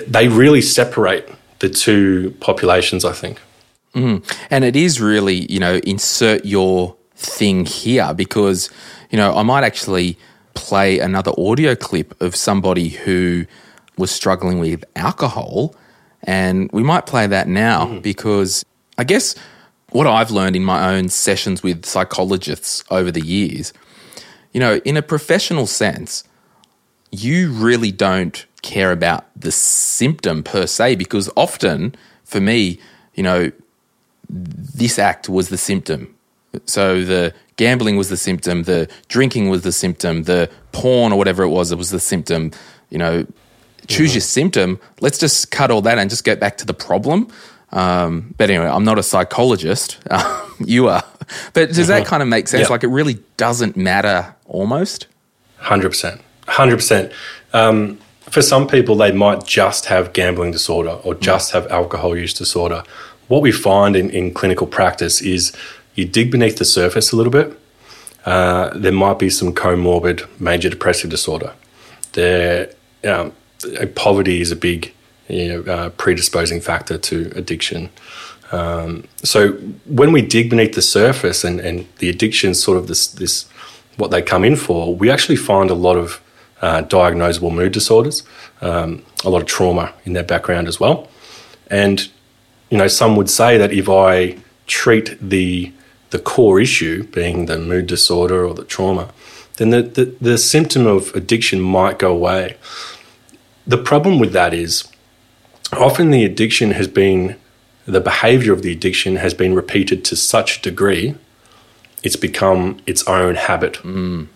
[0.08, 1.30] they really separate
[1.60, 3.04] the two populations.
[3.04, 3.40] I think.
[3.94, 4.24] Mm.
[4.50, 8.70] And it is really, you know, insert your thing here because,
[9.10, 10.18] you know, I might actually
[10.54, 13.46] play another audio clip of somebody who
[13.98, 15.76] was struggling with alcohol.
[16.24, 18.02] And we might play that now mm.
[18.02, 18.64] because
[18.98, 19.36] I guess
[19.92, 23.74] what I've learned in my own sessions with psychologists over the years,
[24.52, 26.24] you know, in a professional sense,
[27.12, 32.80] you really don't care about the symptom per se because often for me,
[33.16, 33.52] you know,
[34.30, 36.17] this act was the symptom
[36.66, 41.44] So the gambling was the symptom, the drinking was the symptom, the porn or whatever
[41.44, 42.52] it was, it was the symptom.
[42.90, 43.28] You know,
[43.88, 44.80] choose your symptom.
[45.02, 47.30] Let's just cut all that and just get back to the problem.
[47.72, 49.98] Um, but anyway, I'm not a psychologist.
[50.60, 51.04] you are.
[51.54, 52.64] But does that kind of make sense?
[52.64, 52.70] Yeah.
[52.70, 55.08] Like it really doesn't matter almost?
[55.58, 57.12] Hundred percent, hundred percent.
[57.54, 62.34] Um, For some people, they might just have gambling disorder or just have alcohol use
[62.34, 62.84] disorder.
[63.28, 65.52] What we find in, in clinical practice is
[65.98, 67.60] you dig beneath the surface a little bit.
[68.26, 71.54] Uh, there might be some comorbid major depressive disorder.
[72.14, 72.72] There,
[73.04, 73.34] um,
[73.96, 74.94] poverty is a big
[75.28, 77.90] you know, uh, predisposing factor to addiction.
[78.52, 79.54] Um, so
[79.86, 83.50] when we dig beneath the surface and, and the addiction sort of this, this
[83.98, 86.22] what they come in for, we actually find a lot of
[86.62, 88.24] uh, diagnosable mood disorders,
[88.62, 91.08] um, a lot of trauma in their background as well.
[91.70, 92.10] And,
[92.70, 95.72] you know, some would say that if I treat the,
[96.10, 99.12] the core issue, being the mood disorder or the trauma,
[99.58, 102.58] then the, the, the symptom of addiction might go away.
[103.66, 104.88] The problem with that is
[105.74, 107.36] often the addiction has been,
[107.86, 111.16] the behavior of the addiction has been repeated to such a degree,
[112.04, 113.74] it's become its own habit.
[113.84, 114.28] Mm.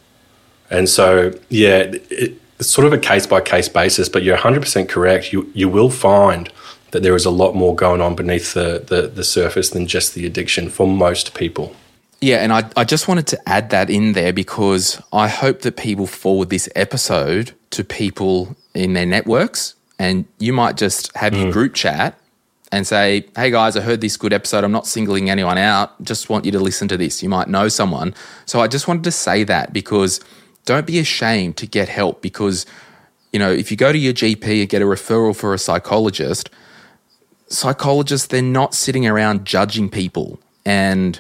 [0.70, 4.90] And so, yeah, it, it's sort of a case by case basis, but you're 100%
[4.90, 5.32] correct.
[5.32, 6.52] You, you will find
[6.92, 10.14] that there is a lot more going on beneath the, the, the surface than just
[10.14, 11.76] the addiction for most people.
[12.22, 15.76] Yeah, and I, I just wanted to add that in there because I hope that
[15.76, 19.76] people forward this episode to people in their networks.
[19.98, 21.52] And you might just have your mm.
[21.52, 22.20] group chat
[22.72, 24.64] and say, hey guys, I heard this good episode.
[24.64, 26.02] I'm not singling anyone out.
[26.04, 27.22] Just want you to listen to this.
[27.22, 28.14] You might know someone.
[28.46, 30.20] So I just wanted to say that because
[30.66, 32.66] don't be ashamed to get help because,
[33.34, 36.50] you know, if you go to your GP and get a referral for a psychologist,
[37.52, 40.40] psychologists, they're not sitting around judging people.
[40.66, 41.20] And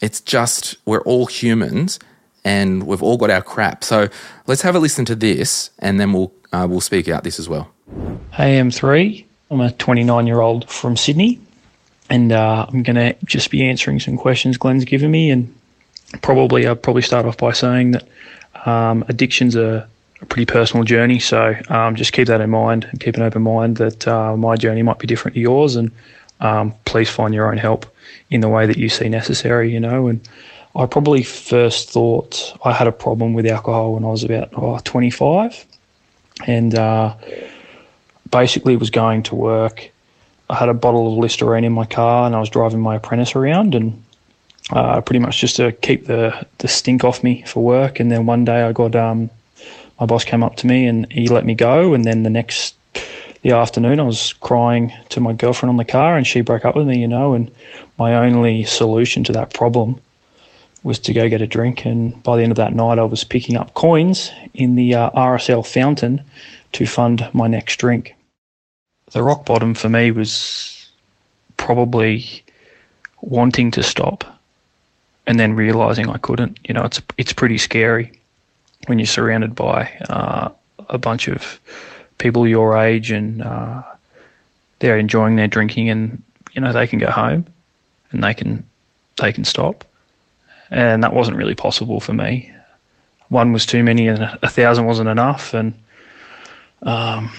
[0.00, 1.98] it's just, we're all humans
[2.44, 3.82] and we've all got our crap.
[3.82, 4.08] So
[4.46, 7.48] let's have a listen to this and then we'll, uh, we'll speak out this as
[7.48, 7.70] well.
[8.32, 9.24] Hey, M3.
[9.50, 11.38] I'm a 29 year old from Sydney,
[12.10, 15.30] and uh, I'm going to just be answering some questions Glen's given me.
[15.30, 15.54] And
[16.22, 18.08] probably, I'll probably start off by saying that
[18.66, 19.88] um, addiction's a,
[20.20, 21.18] a pretty personal journey.
[21.18, 24.56] So um, just keep that in mind and keep an open mind that uh, my
[24.56, 25.76] journey might be different to yours.
[25.76, 25.90] And
[26.40, 27.86] um, please find your own help
[28.30, 30.06] in the way that you see necessary, you know.
[30.08, 30.26] And
[30.74, 34.78] I probably first thought I had a problem with alcohol when I was about oh,
[34.84, 35.64] 25.
[36.46, 37.14] And uh,
[38.30, 39.90] basically was going to work.
[40.48, 43.34] I had a bottle of Listerine in my car, and I was driving my apprentice
[43.34, 44.02] around, and
[44.70, 47.98] uh, pretty much just to keep the the stink off me for work.
[48.00, 49.30] And then one day I got um,
[49.98, 51.94] my boss came up to me and he let me go.
[51.94, 52.76] And then the next
[53.42, 56.74] the afternoon I was crying to my girlfriend on the car, and she broke up
[56.74, 57.34] with me, you know.
[57.34, 57.50] And
[57.98, 60.00] my only solution to that problem
[60.82, 61.84] was to go get a drink.
[61.84, 65.10] And by the end of that night, I was picking up coins in the uh,
[65.10, 66.22] RSL fountain
[66.72, 68.16] to fund my next drink.
[69.12, 70.90] The rock bottom for me was
[71.56, 72.42] probably
[73.20, 74.24] wanting to stop
[75.26, 76.58] and then realizing I couldn't.
[76.64, 78.12] You know, it's it's pretty scary
[78.86, 80.48] when you're surrounded by uh,
[80.88, 81.60] a bunch of
[82.18, 83.82] people your age and uh,
[84.78, 86.22] they're enjoying their drinking and
[86.52, 87.46] you know they can go home
[88.12, 88.64] and they can
[89.20, 89.84] they can stop.
[90.70, 92.52] And that wasn't really possible for me.
[93.28, 95.74] One was too many and a thousand wasn't enough and
[96.82, 97.30] um,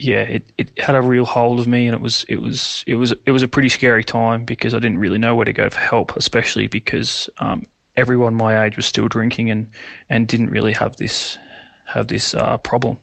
[0.00, 2.94] yeah, it, it had a real hold of me, and it was it was it
[2.94, 5.68] was it was a pretty scary time because I didn't really know where to go
[5.68, 9.70] for help, especially because um, everyone my age was still drinking and
[10.08, 11.38] and didn't really have this
[11.86, 12.98] have this uh, problem.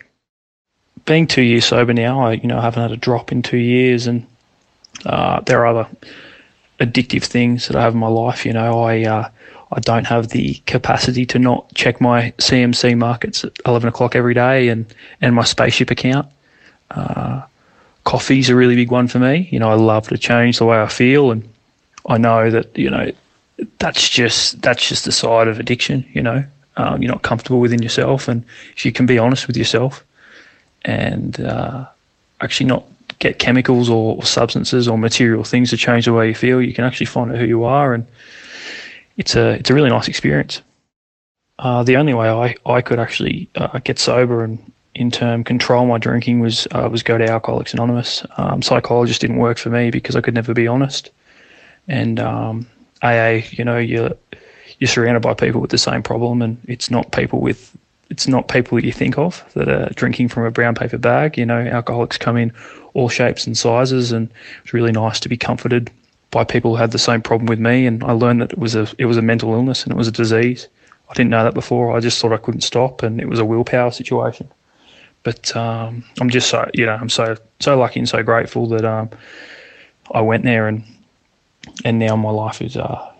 [1.05, 4.07] Being two years sober now, I you know haven't had a drop in two years,
[4.07, 4.25] and
[5.05, 5.87] uh, there are other
[6.79, 8.45] addictive things that I have in my life.
[8.45, 9.29] You know, I uh,
[9.71, 14.33] I don't have the capacity to not check my CMC markets at eleven o'clock every
[14.33, 14.85] day, and
[15.21, 16.27] and my spaceship account.
[16.91, 17.41] Uh,
[18.05, 19.49] coffee's a really big one for me.
[19.51, 21.47] You know, I love to change the way I feel, and
[22.07, 23.11] I know that you know
[23.79, 26.05] that's just that's just the side of addiction.
[26.13, 26.45] You know,
[26.77, 28.43] um, you're not comfortable within yourself, and
[28.75, 30.03] if you can be honest with yourself,
[30.83, 31.85] and uh,
[32.41, 32.85] actually not
[33.19, 36.73] get chemicals or, or substances or material things to change the way you feel, you
[36.73, 38.05] can actually find out who you are, and
[39.17, 40.61] it's a it's a really nice experience.
[41.59, 44.59] Uh, the only way I, I could actually uh, get sober and
[44.93, 48.25] in term control my drinking was uh, was go to Alcoholics Anonymous.
[48.37, 51.11] Um, psychologist didn't work for me because I could never be honest.
[51.87, 52.67] And um,
[53.01, 54.11] AA, you know, you're
[54.79, 57.75] you're surrounded by people with the same problem, and it's not people with
[58.09, 61.37] it's not people that you think of that are drinking from a brown paper bag.
[61.37, 62.53] You know, alcoholics come in
[62.93, 64.31] all shapes and sizes, and
[64.63, 65.91] it's really nice to be comforted
[66.31, 68.75] by people who had the same problem with me, and I learned that it was
[68.75, 70.67] a it was a mental illness and it was a disease.
[71.09, 71.95] I didn't know that before.
[71.95, 74.49] I just thought I couldn't stop, and it was a willpower situation.
[75.23, 78.85] But um, I'm just so you know I'm so so lucky and so grateful that
[78.85, 79.09] um,
[80.13, 80.83] I went there, and
[81.85, 83.11] and now my life is uh,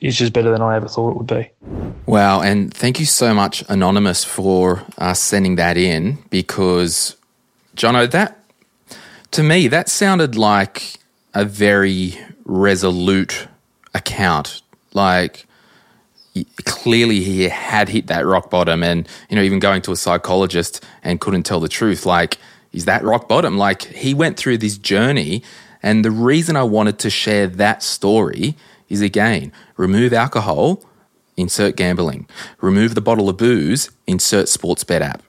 [0.00, 1.50] is just better than I ever thought it would be.
[2.06, 7.16] Wow, and thank you so much, Anonymous, for uh, sending that in because,
[7.76, 8.38] Jono, that
[9.32, 10.98] to me that sounded like
[11.34, 13.48] a very resolute
[13.94, 14.62] account.
[14.92, 15.46] Like
[16.64, 20.84] clearly he had hit that rock bottom and you know even going to a psychologist
[21.02, 22.38] and couldn't tell the truth like
[22.72, 25.42] is that rock bottom like he went through this journey
[25.82, 28.56] and the reason I wanted to share that story
[28.88, 30.82] is again remove alcohol
[31.36, 32.28] insert gambling
[32.60, 35.22] remove the bottle of booze insert sports bet app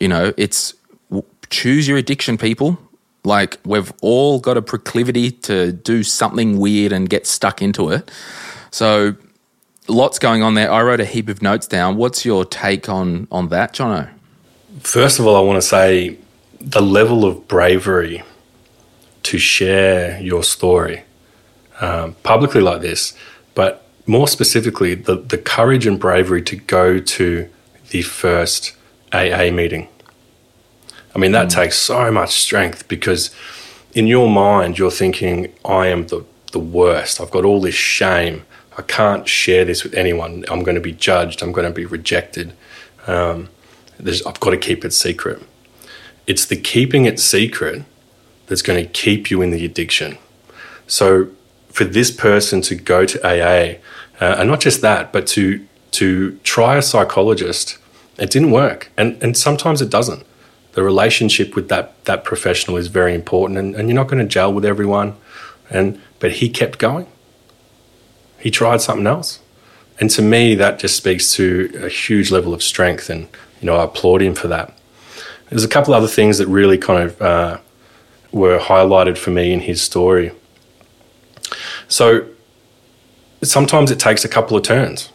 [0.00, 0.74] you know it's
[1.50, 2.78] choose your addiction people
[3.24, 8.10] like we've all got a proclivity to do something weird and get stuck into it.
[8.70, 9.16] So
[9.88, 10.70] lots going on there.
[10.70, 11.96] I wrote a heap of notes down.
[11.96, 14.10] What's your take on on that, Jono?
[14.80, 16.18] First of all, I want to say
[16.60, 18.22] the level of bravery
[19.24, 21.02] to share your story
[21.80, 23.14] um, publicly like this,
[23.54, 27.48] but more specifically, the, the courage and bravery to go to
[27.90, 28.76] the first
[29.12, 29.88] AA meeting
[31.14, 31.54] I mean, that mm.
[31.54, 33.34] takes so much strength because
[33.92, 37.20] in your mind, you're thinking, I am the, the worst.
[37.20, 38.44] I've got all this shame.
[38.76, 40.44] I can't share this with anyone.
[40.48, 41.42] I'm going to be judged.
[41.42, 42.54] I'm going to be rejected.
[43.06, 43.48] Um,
[44.00, 45.40] I've got to keep it secret.
[46.26, 47.84] It's the keeping it secret
[48.54, 50.16] that's going to keep you in the addiction.
[50.86, 51.28] So,
[51.70, 53.78] for this person to go to AA,
[54.20, 57.78] uh, and not just that, but to to try a psychologist,
[58.16, 60.24] it didn't work, and and sometimes it doesn't
[60.74, 64.28] the relationship with that that professional is very important, and, and you're not going to
[64.28, 65.16] gel with everyone.
[65.70, 67.06] And but he kept going.
[68.38, 69.40] He tried something else,
[69.98, 73.28] and to me that just speaks to a huge level of strength, and
[73.60, 74.76] you know I applaud him for that.
[75.48, 77.58] There's a couple other things that really kind of uh,
[78.34, 80.32] were highlighted for me in his story.
[81.86, 82.26] So
[83.42, 85.10] sometimes it takes a couple of turns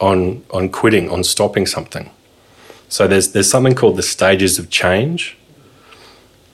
[0.00, 2.10] on on quitting, on stopping something.
[2.88, 5.36] So there's there's something called the stages of change.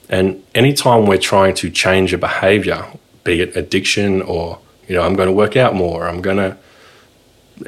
[0.09, 2.85] And anytime we're trying to change a behavior,
[3.23, 6.57] be it addiction or, you know, I'm going to work out more, I'm going to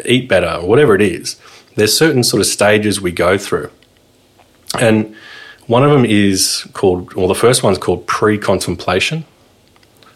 [0.03, 1.39] eat better, or whatever it is,
[1.75, 3.69] there's certain sort of stages we go through.
[4.77, 5.15] And
[5.67, 9.25] one of them is called, well, the first one's called pre contemplation.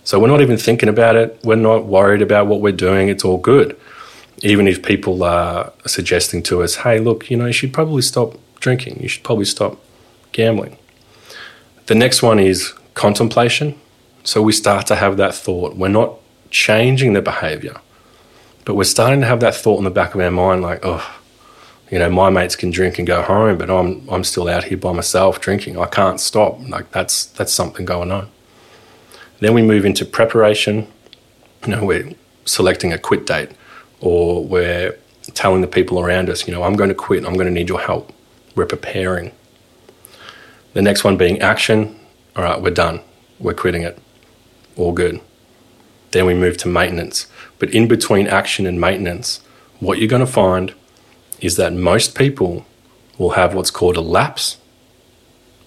[0.04, 1.40] So we're not even thinking about it.
[1.44, 3.10] We're not worried about what we're doing.
[3.10, 3.78] It's all good.
[4.42, 8.38] Even if people are suggesting to us, hey, look, you know, you should probably stop
[8.60, 9.02] drinking.
[9.02, 9.78] You should probably stop
[10.32, 10.78] gambling.
[11.88, 13.80] The next one is contemplation.
[14.24, 15.76] So we start to have that thought.
[15.76, 16.16] We're not
[16.50, 17.80] changing the behavior,
[18.66, 21.17] but we're starting to have that thought in the back of our mind like, oh,
[21.90, 24.78] you know, my mates can drink and go home, but I'm I'm still out here
[24.78, 25.78] by myself drinking.
[25.78, 26.60] I can't stop.
[26.68, 28.30] Like that's that's something going on.
[29.40, 30.88] Then we move into preparation.
[31.66, 32.14] You know, we're
[32.46, 33.52] selecting a quit date
[34.00, 34.98] or we're
[35.34, 37.68] telling the people around us, you know, I'm going to quit, I'm going to need
[37.68, 38.14] your help
[38.58, 39.32] we're preparing.
[40.74, 41.98] The next one being action.
[42.36, 43.02] All right, we're done.
[43.40, 43.98] We're quitting it.
[44.76, 45.22] All good.
[46.12, 47.28] Then we move to maintenance.
[47.60, 49.42] But in between action and maintenance,
[49.80, 50.74] what you're going to find
[51.40, 52.66] is that most people
[53.18, 54.58] will have what's called a lapse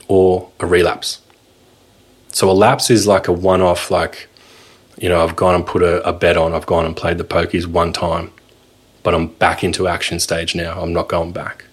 [0.09, 1.21] or a relapse.
[2.29, 4.29] So a lapse is like a one off, like,
[4.99, 7.25] you know, I've gone and put a, a, bet on, I've gone and played the
[7.25, 8.33] pokies one time,
[9.03, 10.81] but I'm back into action stage now.
[10.81, 11.65] I'm not going back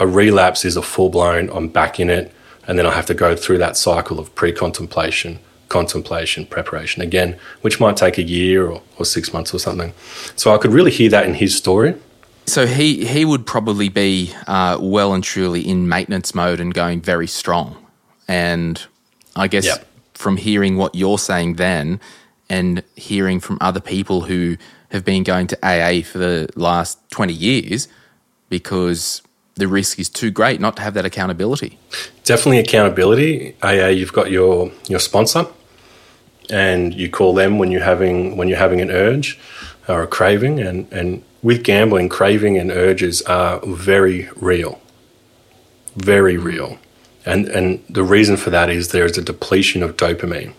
[0.00, 2.32] a relapse is a full blown, I'm back in it,
[2.66, 7.38] and then I have to go through that cycle of pre contemplation, contemplation, preparation again,
[7.60, 9.92] which might take a year or, or six months or something.
[10.34, 11.94] So I could really hear that in his story.
[12.50, 17.00] So he, he would probably be uh, well and truly in maintenance mode and going
[17.00, 17.86] very strong.
[18.26, 18.84] And
[19.36, 19.86] I guess yep.
[20.14, 22.00] from hearing what you're saying then
[22.48, 24.56] and hearing from other people who
[24.90, 27.86] have been going to AA for the last 20 years,
[28.48, 29.22] because
[29.54, 31.78] the risk is too great not to have that accountability.
[32.24, 33.54] Definitely accountability.
[33.62, 35.46] AA, you've got your your sponsor,
[36.48, 39.38] and you call them when you're having when you're having an urge
[39.86, 44.80] or a craving, and and with gambling, craving and urges are very real,
[45.96, 46.44] very mm.
[46.44, 46.78] real,
[47.24, 50.52] and and the reason for that is there is a depletion of dopamine,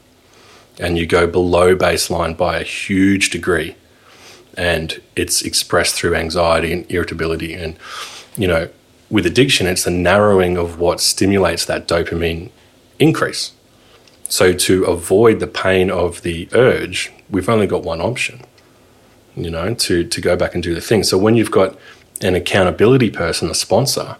[0.79, 3.75] and you go below baseline by a huge degree,
[4.57, 7.53] and it's expressed through anxiety and irritability.
[7.53, 7.77] And
[8.35, 8.69] you know
[9.11, 12.49] with addiction, it's the narrowing of what stimulates that dopamine
[12.97, 13.51] increase.
[14.29, 18.39] So to avoid the pain of the urge, we've only got one option,
[19.35, 21.03] you know, to, to go back and do the thing.
[21.03, 21.77] So when you've got
[22.21, 24.17] an accountability person, a sponsor,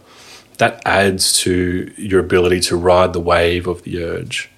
[0.58, 4.50] that adds to your ability to ride the wave of the urge.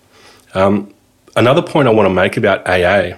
[0.53, 0.93] Um,
[1.35, 3.17] another point I want to make about AA,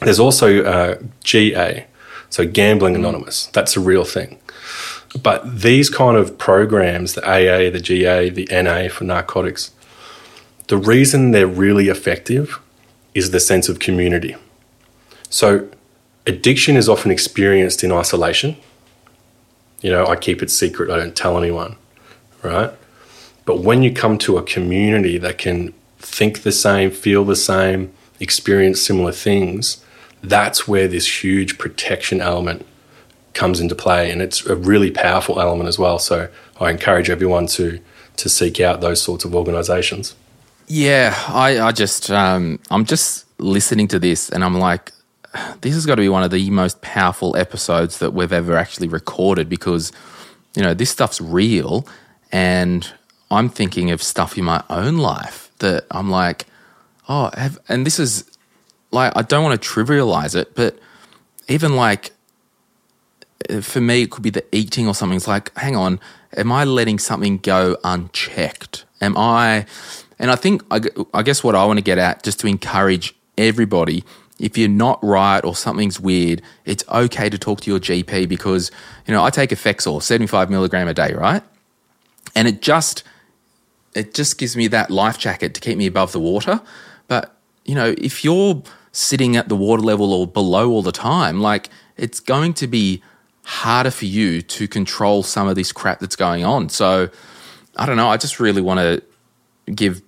[0.00, 1.86] there's also uh, GA,
[2.30, 3.46] so Gambling Anonymous.
[3.46, 4.38] That's a real thing.
[5.22, 9.72] But these kind of programs, the AA, the GA, the NA for narcotics,
[10.68, 12.60] the reason they're really effective
[13.14, 14.36] is the sense of community.
[15.30, 15.68] So,
[16.28, 18.56] addiction is often experienced in isolation.
[19.80, 21.76] You know, I keep it secret, I don't tell anyone,
[22.42, 22.72] right?
[23.44, 27.92] But when you come to a community that can think the same, feel the same,
[28.20, 29.82] experience similar things,
[30.22, 32.66] that's where this huge protection element
[33.32, 34.10] comes into play.
[34.10, 35.98] And it's a really powerful element as well.
[35.98, 36.28] So
[36.60, 37.80] I encourage everyone to,
[38.16, 40.14] to seek out those sorts of organizations.
[40.66, 44.92] Yeah, I, I just, um, I'm just listening to this and I'm like,
[45.60, 48.88] this has got to be one of the most powerful episodes that we've ever actually
[48.88, 49.92] recorded because,
[50.54, 51.86] you know, this stuff's real.
[52.30, 52.90] And
[53.30, 56.46] I'm thinking of stuff in my own life that I'm like,
[57.08, 58.24] oh, have, and this is
[58.90, 60.78] like, I don't want to trivialize it, but
[61.48, 62.12] even like,
[63.62, 65.16] for me, it could be the eating or something.
[65.16, 66.00] It's like, hang on,
[66.36, 68.84] am I letting something go unchecked?
[69.00, 69.66] Am I,
[70.18, 70.80] and I think, I,
[71.14, 74.04] I guess what I want to get at, just to encourage everybody,
[74.38, 78.70] if you're not right or something's weird, it's okay to talk to your GP because,
[79.06, 81.42] you know, I take Effexor, 75 milligram a day, right?
[82.34, 83.02] And it just,
[83.94, 86.60] it just gives me that life jacket to keep me above the water.
[87.08, 87.34] But,
[87.64, 88.62] you know, if you're
[88.92, 93.02] sitting at the water level or below all the time, like it's going to be
[93.42, 96.68] harder for you to control some of this crap that's going on.
[96.68, 97.08] So,
[97.76, 98.08] I don't know.
[98.08, 99.02] I just really want to
[99.72, 100.02] give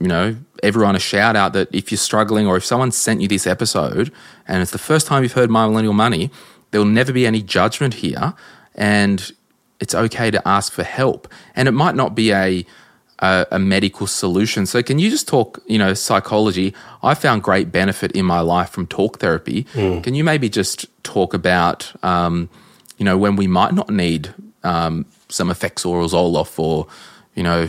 [0.00, 3.28] you know, everyone a shout out that if you're struggling or if someone sent you
[3.28, 4.12] this episode
[4.46, 6.30] and it's the first time you've heard My Millennial Money,
[6.70, 8.34] there will never be any judgment here.
[8.74, 9.32] And
[9.80, 11.28] it's okay to ask for help.
[11.56, 12.64] And it might not be a,
[13.18, 14.66] a, a medical solution.
[14.66, 16.74] So, can you just talk, you know, psychology?
[17.02, 19.64] I found great benefit in my life from talk therapy.
[19.74, 20.04] Mm.
[20.04, 22.48] Can you maybe just talk about, um,
[22.98, 26.86] you know, when we might not need um, some Effexor or Zoloft or,
[27.34, 27.68] you know,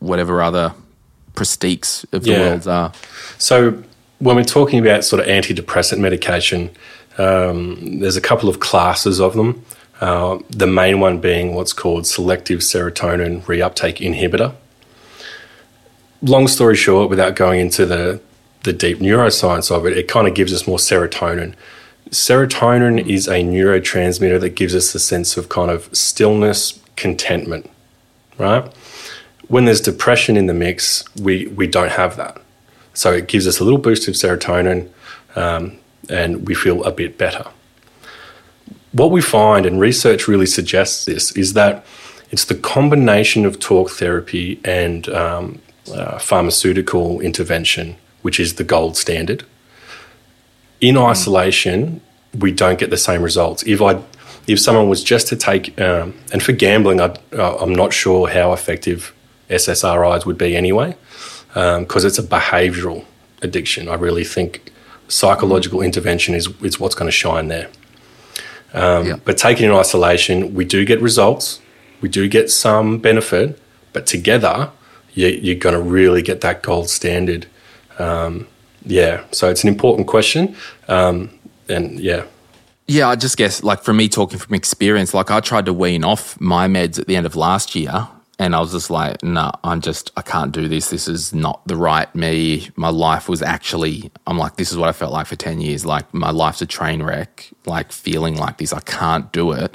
[0.00, 0.74] whatever other
[1.34, 2.38] Pristiqs of the yeah.
[2.38, 2.92] world are.
[3.38, 3.82] So
[4.18, 6.70] when we're talking about sort of antidepressant medication,
[7.18, 9.64] um, there's a couple of classes of them.
[10.00, 14.54] Uh, the main one being what's called selective serotonin reuptake inhibitor.
[16.22, 18.20] Long story short, without going into the,
[18.62, 21.54] the deep neuroscience of it, it kind of gives us more serotonin.
[22.10, 27.70] Serotonin is a neurotransmitter that gives us the sense of kind of stillness, contentment,
[28.38, 28.72] right?
[29.48, 32.40] When there's depression in the mix, we, we don't have that.
[32.94, 34.88] So it gives us a little boost of serotonin
[35.36, 35.78] um,
[36.08, 37.46] and we feel a bit better.
[38.92, 41.84] What we find, and research really suggests this, is that
[42.30, 45.60] it's the combination of talk therapy and um,
[45.92, 49.44] uh, pharmaceutical intervention which is the gold standard.
[50.80, 52.00] In isolation,
[52.38, 53.62] we don't get the same results.
[53.64, 54.00] If I
[54.46, 58.54] if someone was just to take, um, and for gambling, I, am not sure how
[58.54, 59.13] effective
[59.48, 60.96] SSRIs would be anyway,
[61.48, 63.04] because um, it's a behavioural
[63.42, 63.88] addiction.
[63.88, 64.72] I really think
[65.08, 67.68] psychological intervention is, is what's going to shine there.
[68.72, 69.16] Um, yeah.
[69.24, 71.60] But taken in isolation, we do get results,
[72.00, 73.60] we do get some benefit,
[73.92, 74.70] but together,
[75.12, 77.46] you, are going to really get that gold standard.
[77.98, 78.48] Um,
[78.84, 80.56] yeah, so it's an important question.
[80.88, 81.30] Um,
[81.68, 82.24] and yeah.
[82.86, 86.04] Yeah, I just guess, like for me, talking from experience, like I tried to wean
[86.04, 88.08] off my meds at the end of last year
[88.44, 90.90] and I was just like, no, I'm just, I can't do this.
[90.90, 92.68] This is not the right me.
[92.76, 95.86] My life was actually, I'm like, this is what I felt like for 10 years.
[95.86, 98.74] Like, my life's a train wreck, like feeling like this.
[98.74, 99.74] I can't do it.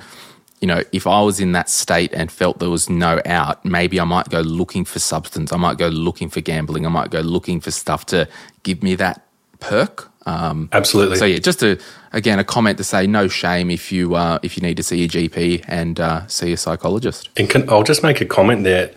[0.61, 3.99] You know, if I was in that state and felt there was no out, maybe
[3.99, 5.51] I might go looking for substance.
[5.51, 6.85] I might go looking for gambling.
[6.85, 8.29] I might go looking for stuff to
[8.61, 9.25] give me that
[9.59, 10.09] perk.
[10.25, 11.17] Um, Absolutely.
[11.17, 11.79] So, yeah, just to,
[12.13, 15.03] again, a comment to say no shame if you uh, if you need to see
[15.03, 17.29] a GP and uh, see a psychologist.
[17.37, 18.91] And can, I'll just make a comment there.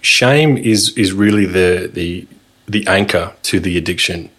[0.00, 2.26] Shame is is really the the
[2.66, 4.30] the anchor to the addiction.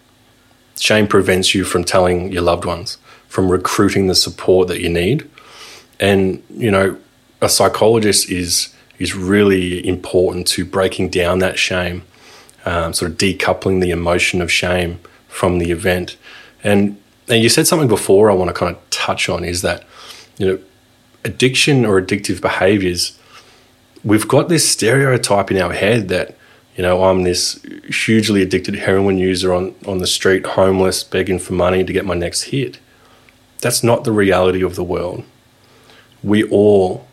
[0.78, 2.96] Shame prevents you from telling your loved ones,
[3.28, 5.28] from recruiting the support that you need,
[6.00, 6.96] and you know
[7.40, 12.02] a psychologist is is really important to breaking down that shame,
[12.64, 15.00] um, sort of decoupling the emotion of shame
[15.30, 16.18] from the event,
[16.62, 16.96] and
[17.28, 19.84] and you said something before I want to kind of touch on is that,
[20.36, 20.58] you know,
[21.24, 23.18] addiction or addictive behaviors,
[24.04, 26.36] we've got this stereotype in our head that
[26.76, 31.52] You know, I'm this hugely addicted heroin user on, on the street, homeless, begging for
[31.52, 32.78] money to get my next hit.
[33.60, 35.24] That's not the reality of the world.
[36.22, 37.06] We all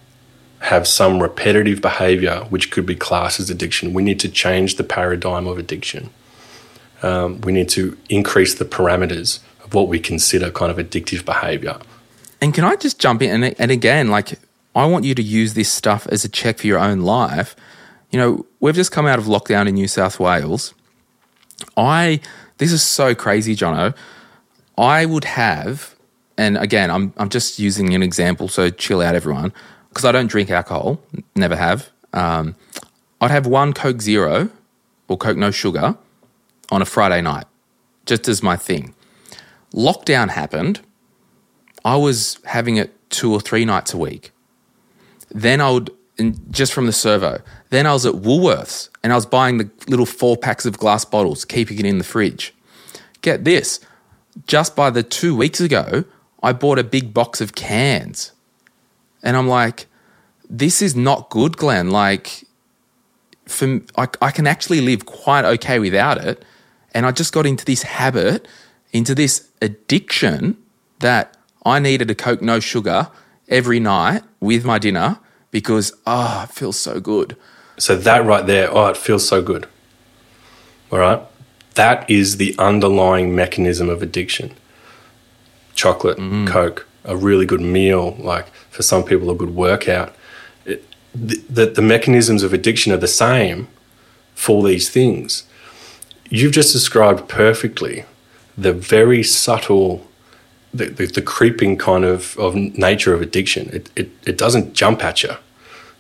[0.59, 3.93] have some repetitive behavior which could be classed as addiction.
[3.93, 6.11] We need to change the paradigm of addiction.
[7.04, 11.78] Um, we need to increase the parameters of what we consider kind of addictive behavior.
[12.41, 13.43] And can I just jump in?
[13.43, 14.39] And, and again, like,
[14.76, 17.56] I want you to use this stuff as a check for your own life.
[18.12, 20.74] You know, we've just come out of lockdown in New South Wales.
[21.76, 22.20] I,
[22.58, 23.95] this is so crazy, Jono.
[24.78, 25.95] I would have,
[26.38, 29.52] and again, I'm, I'm just using an example, so chill out, everyone
[29.98, 31.02] because I don't drink alcohol,
[31.36, 31.89] never have.
[32.14, 32.56] Um,
[33.20, 34.52] I'd have one Coke Zero
[35.08, 35.98] or Coke No Sugar
[36.72, 37.45] on a Friday night,
[38.05, 38.93] just as my thing.
[39.74, 40.82] Lockdown happened.
[41.84, 44.32] I was having it two or three nights a week.
[45.30, 45.91] Then I would,
[46.49, 50.05] just from the servo, then I was at Woolworths and I was buying the little
[50.05, 52.53] four packs of glass bottles, keeping it in the fridge.
[53.22, 53.80] Get this,
[54.45, 56.05] just by the two weeks ago,
[56.43, 58.32] I bought a big box of cans
[59.24, 59.88] and I'm like,
[60.49, 61.89] this is not good, Glen.
[61.89, 62.45] Like,
[63.45, 66.45] for, I, I can actually live quite okay without it.
[66.98, 68.48] And I just got into this habit,
[68.91, 70.58] into this addiction
[70.98, 73.12] that I needed a Coke no sugar
[73.48, 75.20] every night with my dinner
[75.52, 77.38] because, oh, it feels so good.
[77.78, 79.68] So that right there, oh, it feels so good.
[80.91, 81.22] All right.
[81.76, 84.56] That is the underlying mechanism of addiction.
[85.76, 86.48] Chocolate, mm.
[86.48, 90.16] Coke, a really good meal, like for some people, a good workout.
[90.66, 90.84] It,
[91.14, 93.68] the, the, the mechanisms of addiction are the same
[94.34, 95.43] for these things.
[96.30, 98.05] You've just described perfectly
[98.57, 100.07] the very subtle,
[100.73, 103.69] the, the, the, creeping kind of, of nature of addiction.
[103.71, 105.32] It, it, it doesn't jump at you.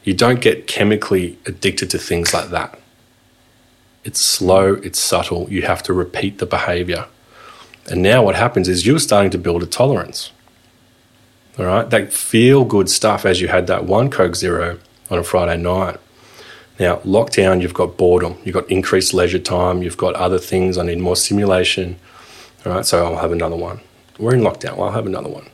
[0.03, 2.79] You don't get chemically addicted to things like that.
[4.03, 5.47] It's slow, it's subtle.
[5.49, 7.07] You have to repeat the behavior.
[7.89, 10.31] And now what happens is you're starting to build a tolerance.
[11.59, 15.23] All right, that feel good stuff as you had that one Coke Zero on a
[15.23, 15.99] Friday night.
[16.79, 20.77] Now, lockdown, you've got boredom, you've got increased leisure time, you've got other things.
[20.77, 21.97] I need more stimulation.
[22.65, 23.79] All right, so I'll have another one.
[24.19, 25.49] We're in lockdown, well, I'll have another one.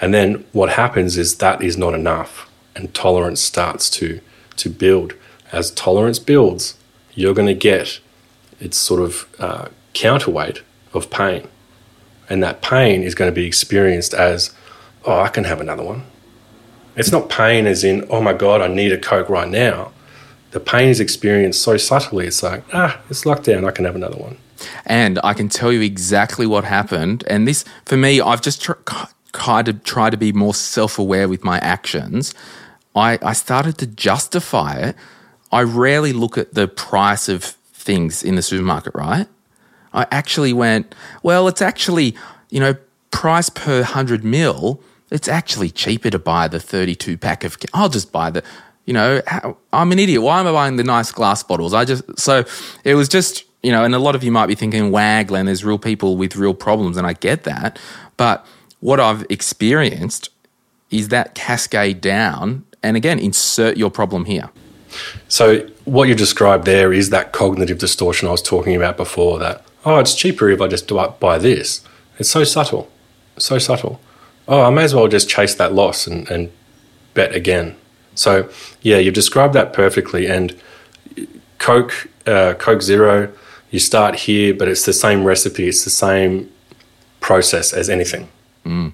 [0.00, 4.20] And then what happens is that is not enough, and tolerance starts to,
[4.56, 5.14] to build.
[5.52, 6.76] As tolerance builds,
[7.14, 8.00] you're going to get
[8.60, 10.62] its sort of uh, counterweight
[10.94, 11.48] of pain.
[12.28, 14.54] And that pain is going to be experienced as
[15.04, 16.04] oh, I can have another one.
[16.96, 19.92] It's not pain as in, oh my God, I need a Coke right now.
[20.50, 22.26] The pain is experienced so subtly.
[22.26, 24.36] It's like, ah, it's lockdown, I can have another one.
[24.84, 27.24] And I can tell you exactly what happened.
[27.28, 28.72] And this, for me, I've just tr-
[29.32, 32.34] tried to try to be more self aware with my actions.
[32.94, 34.96] I, I started to justify it.
[35.52, 39.26] I rarely look at the price of things in the supermarket, right?
[39.92, 42.14] I actually went, well, it's actually,
[42.50, 42.76] you know,
[43.10, 44.80] price per 100 mil
[45.10, 47.56] it's actually cheaper to buy the 32 pack of.
[47.74, 48.42] I'll just buy the.
[48.90, 49.22] You know,
[49.72, 50.20] I'm an idiot.
[50.20, 51.72] Why am I buying the nice glass bottles?
[51.72, 52.44] I just so
[52.82, 55.46] it was just you know, and a lot of you might be thinking, "Wow, Glen,
[55.46, 57.78] there's real people with real problems," and I get that.
[58.16, 58.44] But
[58.80, 60.30] what I've experienced
[60.90, 64.50] is that cascade down, and again, insert your problem here.
[65.28, 69.38] So what you described there is that cognitive distortion I was talking about before.
[69.38, 71.82] That oh, it's cheaper if I just buy this.
[72.18, 72.90] It's so subtle,
[73.38, 74.00] so subtle
[74.50, 76.50] oh, I may as well just chase that loss and, and
[77.14, 77.76] bet again.
[78.14, 78.50] So,
[78.82, 80.26] yeah, you've described that perfectly.
[80.26, 80.58] And
[81.58, 83.32] Coke, uh, Coke Zero,
[83.70, 86.50] you start here, but it's the same recipe, it's the same
[87.20, 88.28] process as anything.
[88.64, 88.92] Mm.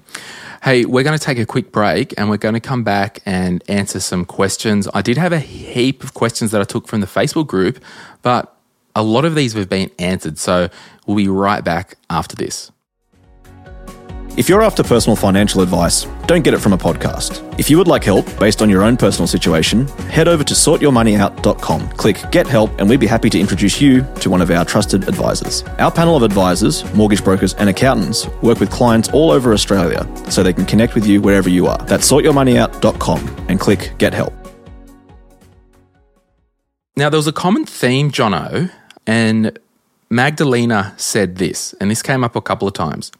[0.63, 3.63] Hey, we're going to take a quick break and we're going to come back and
[3.69, 4.87] answer some questions.
[4.93, 7.83] I did have a heap of questions that I took from the Facebook group,
[8.21, 8.55] but
[8.95, 10.37] a lot of these have been answered.
[10.37, 10.69] So
[11.05, 12.71] we'll be right back after this.
[14.37, 17.41] If you're after personal financial advice, don't get it from a podcast.
[17.59, 21.89] If you would like help based on your own personal situation, head over to sortyourmoneyout.com,
[21.93, 25.07] click Get Help, and we'd be happy to introduce you to one of our trusted
[25.07, 25.63] advisors.
[25.79, 30.43] Our panel of advisors, mortgage brokers, and accountants work with clients all over Australia so
[30.43, 31.79] they can connect with you wherever you are.
[31.85, 34.35] That's sortyourmoneyout.com and click Get Help.
[36.95, 38.71] Now, there was a common theme, Jono,
[39.07, 39.57] and
[40.11, 43.11] Magdalena said this, and this came up a couple of times.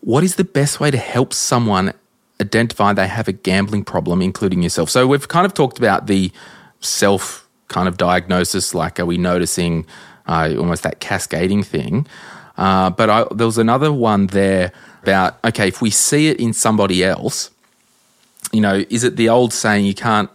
[0.00, 1.92] What is the best way to help someone
[2.40, 4.90] identify they have a gambling problem, including yourself?
[4.90, 6.30] So we've kind of talked about the
[6.80, 9.86] self kind of diagnosis, like are we noticing
[10.26, 12.06] uh, almost that cascading thing?
[12.56, 14.72] Uh, but I, there was another one there
[15.02, 17.50] about okay, if we see it in somebody else,
[18.52, 20.30] you know, is it the old saying you can't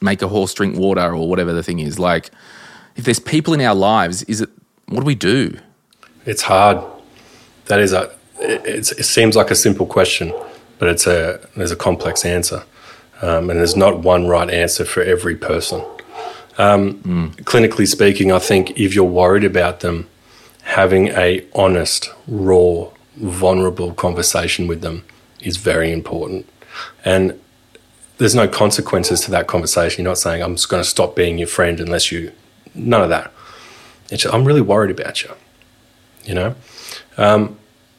[0.00, 1.98] make a horse drink water or whatever the thing is?
[1.98, 2.30] Like,
[2.96, 4.50] if there's people in our lives, is it
[4.88, 5.58] what do we do?
[6.24, 6.82] It's hard.
[7.66, 8.14] That is a.
[8.40, 10.32] It, it seems like a simple question,
[10.78, 12.64] but it's a there's a complex answer,
[13.22, 15.84] um, and there's not one right answer for every person.
[16.56, 17.34] Um, mm.
[17.42, 20.08] Clinically speaking, I think if you're worried about them,
[20.62, 25.04] having a honest, raw, vulnerable conversation with them
[25.40, 26.48] is very important,
[27.04, 27.38] and
[28.18, 30.04] there's no consequences to that conversation.
[30.04, 32.32] You're not saying I'm just going to stop being your friend unless you.
[32.74, 33.32] None of that.
[34.10, 35.30] It's I'm really worried about you.
[36.24, 36.54] You know,
[37.16, 37.58] um,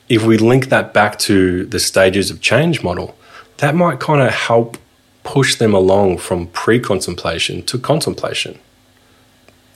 [0.09, 3.15] if we link that back to the stages of change model,
[3.57, 4.77] that might kind of help
[5.23, 8.59] push them along from pre-contemplation to contemplation.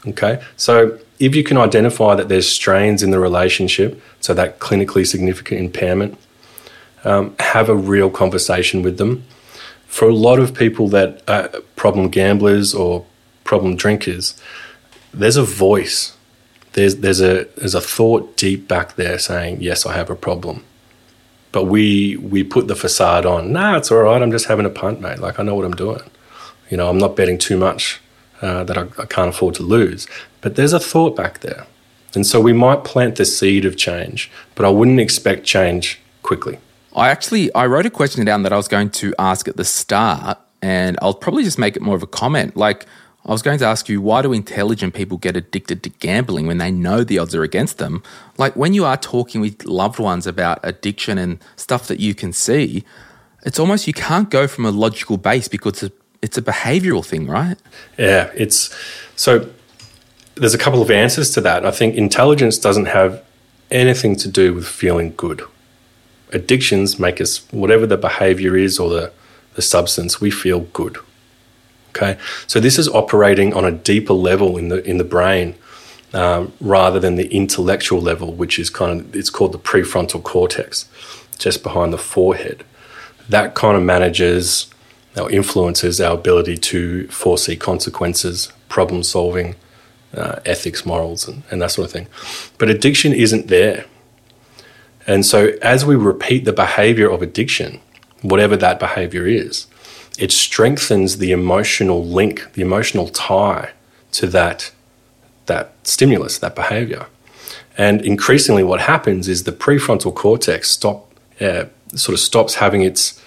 [0.06, 5.06] Okay, so if you can identify that there's strains in the relationship, so that clinically
[5.08, 6.18] significant impairment,
[7.06, 9.24] um, have a real conversation with them
[9.94, 13.06] for a lot of people that are problem gamblers or
[13.44, 14.36] problem drinkers,
[15.14, 16.13] there's a voice.
[16.74, 20.64] There's there's a there's a thought deep back there saying, Yes, I have a problem.
[21.52, 24.72] But we we put the facade on, nah, it's all right, I'm just having a
[24.72, 25.20] punt, mate.
[25.20, 26.02] Like I know what I'm doing.
[26.70, 28.02] You know, I'm not betting too much
[28.42, 30.08] uh, that I, I can't afford to lose.
[30.42, 31.66] But there's a thought back there.
[32.16, 36.60] And so we might plant the seed of change, but I wouldn't expect change quickly.
[36.96, 39.66] I actually I wrote a question down that I was going to ask at the
[39.66, 42.56] start, and I'll probably just make it more of a comment.
[42.56, 42.86] Like
[43.26, 46.58] I was going to ask you, why do intelligent people get addicted to gambling when
[46.58, 48.04] they know the odds are against them?
[48.38, 52.34] Like when you are talking with loved ones about addiction and stuff that you can
[52.34, 52.84] see,
[53.46, 55.90] it's almost you can't go from a logical base because
[56.22, 57.58] it's a behavioral thing, right?
[57.98, 58.76] Yeah, it's
[59.16, 59.50] so.
[60.36, 61.66] There's a couple of answers to that.
[61.66, 63.24] I think intelligence doesn't have
[63.70, 65.44] anything to do with feeling good
[66.34, 69.12] addictions make us, whatever the behavior is or the,
[69.54, 70.98] the substance, we feel good.
[71.96, 72.18] Okay,
[72.48, 75.56] so this is operating on a deeper level in the in the brain
[76.14, 80.90] um, rather than the intellectual level, which is kind of it's called the prefrontal cortex,
[81.38, 82.64] just behind the forehead.
[83.30, 84.68] That kind of manages
[85.16, 89.56] or influences our ability to foresee consequences, problem solving,
[90.16, 92.08] uh, ethics, morals, and, and that sort of thing.
[92.58, 93.86] But addiction isn't there.
[95.06, 97.82] And so, as we repeat the behavior of addiction,
[98.22, 99.68] whatever that behavior is,
[100.18, 103.72] it strengthens the emotional link, the emotional tie
[104.12, 104.72] to that,
[105.48, 107.08] that stimulus, that behavior.
[107.78, 111.12] And increasingly, what happens is the prefrontal cortex stop,
[111.42, 113.22] uh, sort of stops having its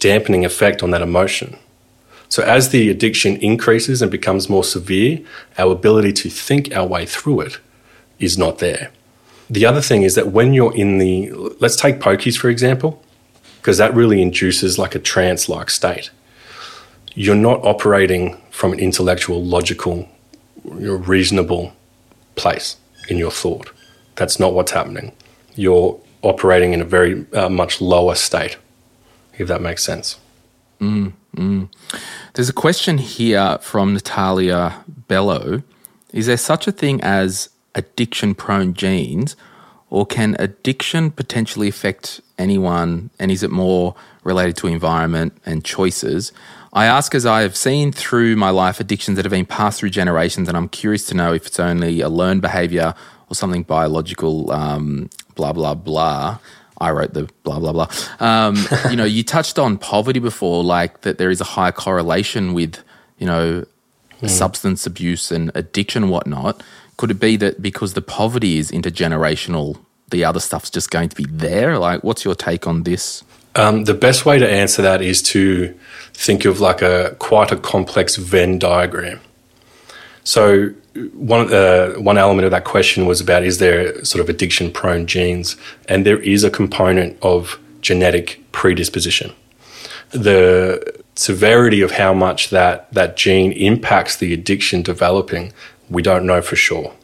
[0.00, 1.56] dampening effect on that emotion.
[2.28, 5.20] So, as the addiction increases and becomes more severe,
[5.58, 7.58] our ability to think our way through it
[8.18, 8.90] is not there.
[9.48, 11.30] The other thing is that when you're in the,
[11.60, 13.02] let's take pokies for example,
[13.60, 16.10] because that really induces like a trance like state.
[17.14, 20.08] You're not operating from an intellectual, logical,
[20.64, 21.72] reasonable
[22.36, 22.76] place
[23.08, 23.70] in your thought.
[24.16, 25.12] That's not what's happening.
[25.54, 28.56] You're operating in a very uh, much lower state,
[29.38, 30.18] if that makes sense.
[30.80, 31.68] Mm, mm.
[32.34, 35.62] There's a question here from Natalia Bello.
[36.12, 39.36] Is there such a thing as addiction prone genes,
[39.90, 43.10] or can addiction potentially affect anyone?
[43.18, 43.94] And is it more
[44.24, 46.32] related to environment and choices?
[46.72, 49.90] I ask as I have seen through my life addictions that have been passed through
[49.90, 52.94] generations, and I'm curious to know if it's only a learned behavior
[53.28, 56.38] or something biological, um, blah, blah, blah.
[56.78, 57.88] I wrote the blah, blah, blah.
[58.20, 58.56] Um,
[58.90, 62.82] you know, you touched on poverty before, like that there is a high correlation with,
[63.18, 63.66] you know,
[64.20, 64.28] mm.
[64.28, 66.62] substance abuse and addiction and whatnot.
[66.96, 69.78] Could it be that because the poverty is intergenerational,
[70.10, 71.78] the other stuff's just going to be there?
[71.78, 73.22] Like, what's your take on this?
[73.54, 75.78] Um, the best way to answer that is to
[76.14, 79.20] think of like a quite a complex Venn diagram.
[80.24, 80.70] So
[81.14, 85.06] one uh, one element of that question was about is there sort of addiction prone
[85.06, 85.56] genes,
[85.88, 89.32] and there is a component of genetic predisposition.
[90.10, 95.52] The severity of how much that that gene impacts the addiction developing
[95.90, 96.94] we don't know for sure.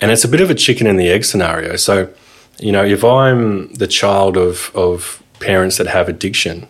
[0.00, 1.76] And it's a bit of a chicken and the egg scenario.
[1.76, 2.12] So,
[2.58, 6.66] you know, if I'm the child of, of parents that have addiction,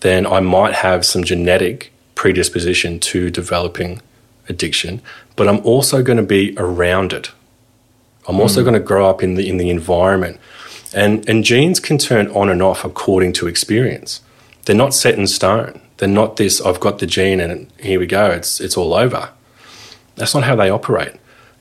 [0.00, 4.02] then I might have some genetic predisposition to developing
[4.48, 5.00] addiction,
[5.36, 7.30] but I'm also going to be around it.
[8.28, 8.64] I'm also mm.
[8.64, 10.38] going to grow up in the in the environment.
[10.92, 14.20] And and genes can turn on and off according to experience.
[14.64, 15.80] They're not set in stone.
[15.96, 18.30] They're not this I've got the gene and here we go.
[18.30, 19.30] It's it's all over.
[20.16, 21.14] That's not how they operate.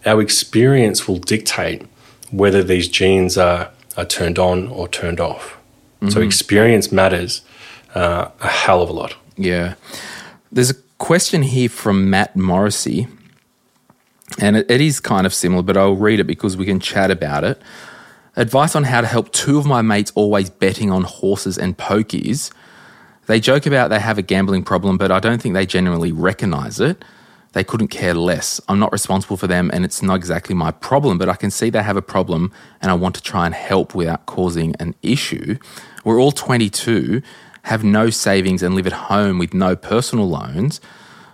[0.06, 1.86] Our experience will dictate
[2.32, 5.58] whether these genes are, are turned on or turned off.
[6.02, 6.10] Mm-hmm.
[6.10, 7.42] So experience matters
[7.96, 9.16] uh, a hell of a lot.
[9.38, 9.76] Yeah.
[10.52, 13.08] There's a question here from Matt Morrissey.
[14.40, 17.12] and it, it is kind of similar, but I'll read it because we can chat
[17.12, 17.62] about it.
[18.36, 22.52] Advice on how to help two of my mates always betting on horses and pokies.
[23.28, 26.80] They joke about they have a gambling problem, but I don't think they genuinely recognize
[26.80, 27.04] it.
[27.54, 28.62] They couldn't care less.
[28.70, 31.70] I'm not responsible for them, and it's not exactly my problem, but I can see
[31.70, 35.58] they have a problem, and I want to try and help without causing an issue.
[36.04, 37.22] We're all 22,
[37.70, 40.82] have no savings, and live at home with no personal loans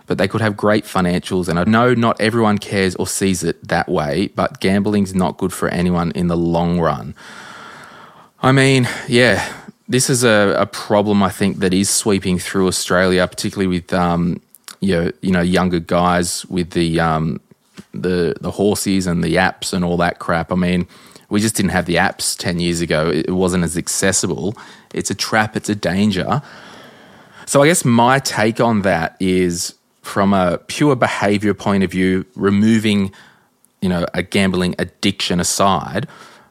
[0.06, 1.48] but they could have great financials.
[1.48, 5.52] And I know not everyone cares or sees it that way, but gambling's not good
[5.52, 7.14] for anyone in the long run.
[8.40, 9.52] I mean, yeah,
[9.88, 14.40] this is a, a problem I think that is sweeping through Australia, particularly with um,
[14.80, 17.40] you know, you know younger guys with the um,
[17.92, 20.52] the the horses and the apps and all that crap.
[20.52, 20.86] I mean,
[21.28, 23.10] we just didn't have the apps ten years ago.
[23.10, 24.56] It wasn't as accessible.
[24.94, 25.56] It's a trap.
[25.56, 26.42] It's a danger.
[27.46, 32.24] So I guess my take on that is from a pure behavior point of view,
[32.34, 33.12] removing,
[33.80, 36.08] you know, a gambling addiction aside,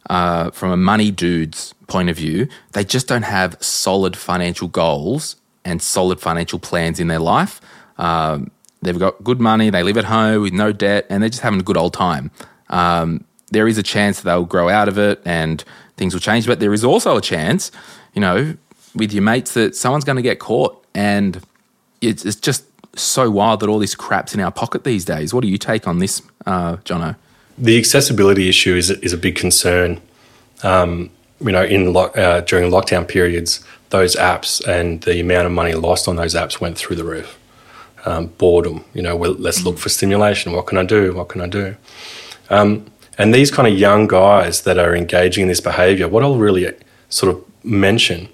[0.09, 5.36] uh, from a money dude's point of view, they just don't have solid financial goals
[5.63, 7.61] and solid financial plans in their life.
[7.97, 8.51] Um,
[8.82, 11.59] they've got good money, they live at home with no debt, and they're just having
[11.59, 12.32] a good old time.
[12.69, 15.63] Um, there is a chance that they'll grow out of it and
[15.95, 17.71] things will change, but there is also a chance,
[18.13, 18.57] you know,
[18.93, 21.41] with your mates that someone's going to get caught, and
[22.01, 22.65] it's, it's just
[22.97, 25.33] so wild that all this crap's in our pocket these days.
[25.33, 27.15] What do you take on this, uh, Jono?
[27.57, 30.01] The accessibility issue is is a big concern.
[30.63, 35.53] Um, you know, in lo- uh, during lockdown periods, those apps and the amount of
[35.53, 37.37] money lost on those apps went through the roof.
[38.05, 40.51] Um, boredom, you know, well, let's look for stimulation.
[40.51, 41.13] What can I do?
[41.13, 41.75] What can I do?
[42.49, 42.85] Um,
[43.18, 46.72] and these kind of young guys that are engaging in this behavior, what I'll really
[47.09, 48.30] sort of mention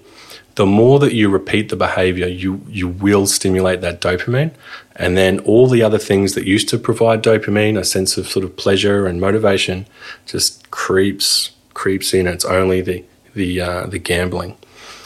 [0.54, 4.52] the more that you repeat the behavior, you you will stimulate that dopamine,
[4.96, 8.44] and then all the other things that used to provide dopamine, a sense of sort
[8.44, 9.86] of pleasure and motivation,
[10.26, 12.26] just creeps creeps in.
[12.26, 13.04] It's only the
[13.34, 14.56] the uh, the gambling.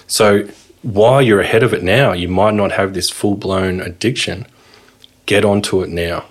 [0.08, 0.48] So
[0.82, 4.46] while you're ahead of it now, you might not have this full blown addiction.
[5.26, 6.24] Get onto it now.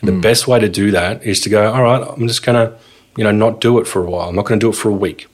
[0.00, 0.06] And mm.
[0.06, 0.20] the hmm.
[0.20, 1.72] best way to do that is to go.
[1.72, 2.76] All right, I'm just gonna,
[3.16, 4.28] you know, not do it for a while.
[4.28, 5.26] I'm not going to do it for a week.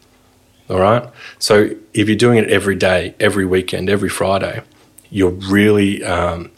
[0.68, 1.08] All right.
[1.38, 4.62] So if you're doing it every day, every weekend, every Friday,
[5.10, 6.50] you're really um,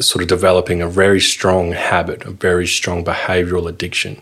[0.00, 4.20] sort of developing a very strong habit, a very strong behavioral addiction.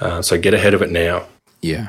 [0.00, 1.26] Uh, so get ahead of it now.
[1.60, 1.88] Yeah.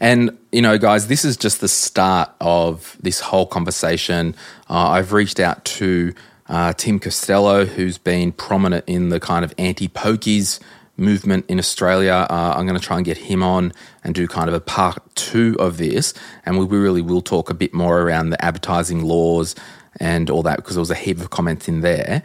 [0.00, 4.34] And, you know, guys, this is just the start of this whole conversation.
[4.70, 6.14] Uh, I've reached out to
[6.48, 10.60] uh, Tim Costello, who's been prominent in the kind of anti pokies
[10.96, 12.26] movement in Australia.
[12.28, 13.72] Uh, I'm going to try and get him on
[14.02, 16.12] and do kind of a part two of this.
[16.44, 19.54] And we really will talk a bit more around the advertising laws
[20.00, 22.22] and all that because there was a heap of comments in there.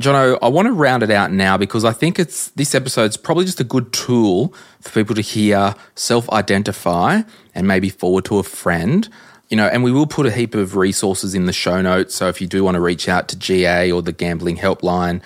[0.00, 3.44] Jono, I want to round it out now because I think it's this episode's probably
[3.44, 7.22] just a good tool for people to hear, self-identify,
[7.54, 9.08] and maybe forward to a friend.
[9.54, 12.16] You know, and we will put a heap of resources in the show notes.
[12.16, 15.20] So if you do want to reach out to GA or the gambling helpline,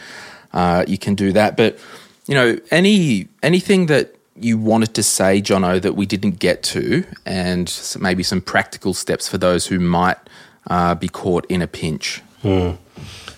[0.52, 1.56] uh, you can do that.
[1.56, 1.78] But
[2.26, 7.04] you know, any anything that you wanted to say, Jono, that we didn't get to,
[7.24, 10.18] and maybe some practical steps for those who might
[10.66, 12.20] uh, be caught in a pinch.
[12.42, 12.76] Mm.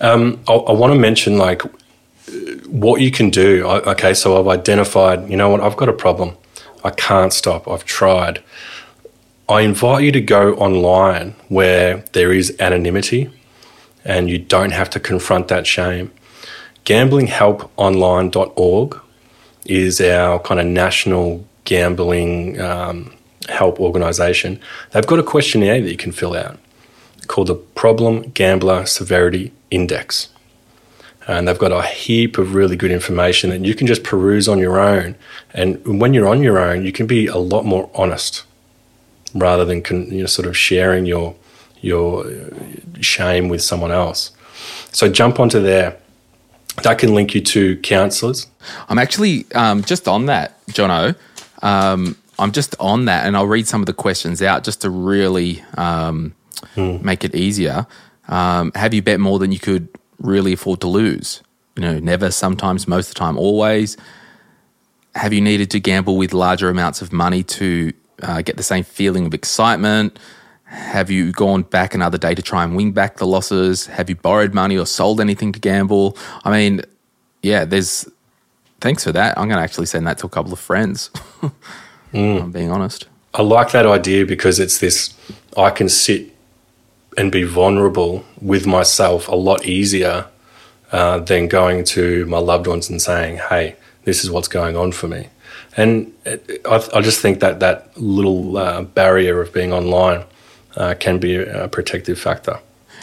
[0.00, 1.62] Um, I, I want to mention like
[2.66, 3.64] what you can do.
[3.64, 5.30] I, okay, so I've identified.
[5.30, 5.60] You know what?
[5.60, 6.36] I've got a problem.
[6.82, 7.68] I can't stop.
[7.68, 8.42] I've tried.
[9.50, 13.28] I invite you to go online where there is anonymity
[14.04, 16.12] and you don't have to confront that shame
[16.84, 19.00] gamblinghelponline.org
[19.66, 23.12] is our kind of national gambling um,
[23.48, 24.60] help organisation.
[24.92, 26.56] They've got a questionnaire that you can fill out
[27.26, 30.28] called the Problem Gambler Severity Index.
[31.26, 34.58] And they've got a heap of really good information that you can just peruse on
[34.58, 35.16] your own.
[35.52, 38.44] And when you're on your own, you can be a lot more honest
[39.34, 41.34] rather than you know, sort of sharing your
[41.80, 42.26] your
[43.00, 44.32] shame with someone else.
[44.92, 45.96] So jump onto there
[46.82, 48.46] that can link you to counsellors.
[48.88, 51.16] I'm actually um, just on that, Jono.
[51.62, 54.90] Um, I'm just on that, and I'll read some of the questions out just to
[54.90, 56.34] really um,
[56.74, 57.02] mm.
[57.02, 57.86] make it easier.
[58.28, 61.42] Um, have you bet more than you could really afford to lose?
[61.76, 63.96] You know, never, sometimes, most of the time, always.
[65.16, 67.92] Have you needed to gamble with larger amounts of money to
[68.22, 70.18] uh, get the same feeling of excitement?
[70.64, 73.86] Have you gone back another day to try and win back the losses?
[73.86, 76.16] Have you borrowed money or sold anything to gamble?
[76.44, 76.82] I mean,
[77.42, 78.08] yeah, there's.
[78.80, 79.36] Thanks for that.
[79.36, 81.10] I'm going to actually send that to a couple of friends.
[82.14, 82.42] mm.
[82.42, 83.08] I'm being honest.
[83.34, 85.14] I like that idea because it's this
[85.56, 86.34] I can sit
[87.18, 90.26] and be vulnerable with myself a lot easier
[90.92, 94.92] uh, than going to my loved ones and saying, hey, this is what's going on
[94.92, 95.28] for me.
[95.76, 100.24] And it, I, I, just think that that little uh, barrier of being online
[100.76, 102.58] uh, can be a, protective factor.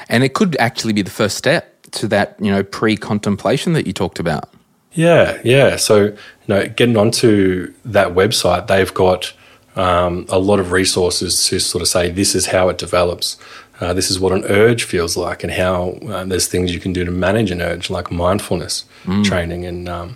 [0.09, 3.93] And it could actually be the first step to that, you know, pre-contemplation that you
[3.93, 4.49] talked about.
[4.93, 5.76] Yeah, yeah.
[5.76, 9.34] So, you know, getting onto that website, they've got
[9.76, 13.38] um, a lot of resources to sort of say this is how it develops.
[13.80, 16.93] Uh, this is what an urge feels like, and how uh, there's things you can
[16.93, 19.24] do to manage an urge, like mindfulness mm.
[19.24, 20.15] training and um,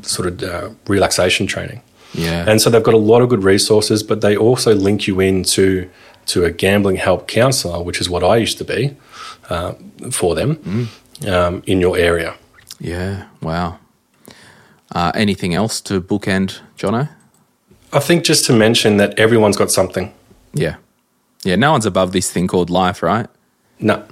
[0.00, 1.82] sort of uh, relaxation training.
[2.14, 2.48] Yeah.
[2.48, 5.88] And so they've got a lot of good resources, but they also link you into
[6.26, 8.96] to a gambling help counselor, which is what I used to be
[9.50, 9.74] uh,
[10.10, 11.28] for them mm.
[11.28, 12.34] um, in your area.
[12.78, 13.26] Yeah.
[13.40, 13.78] Wow.
[14.94, 17.08] Uh, anything else to bookend, Jono?
[17.92, 20.12] I think just to mention that everyone's got something.
[20.52, 20.76] Yeah.
[21.44, 21.56] Yeah.
[21.56, 23.26] No one's above this thing called life, right?
[23.80, 24.04] No.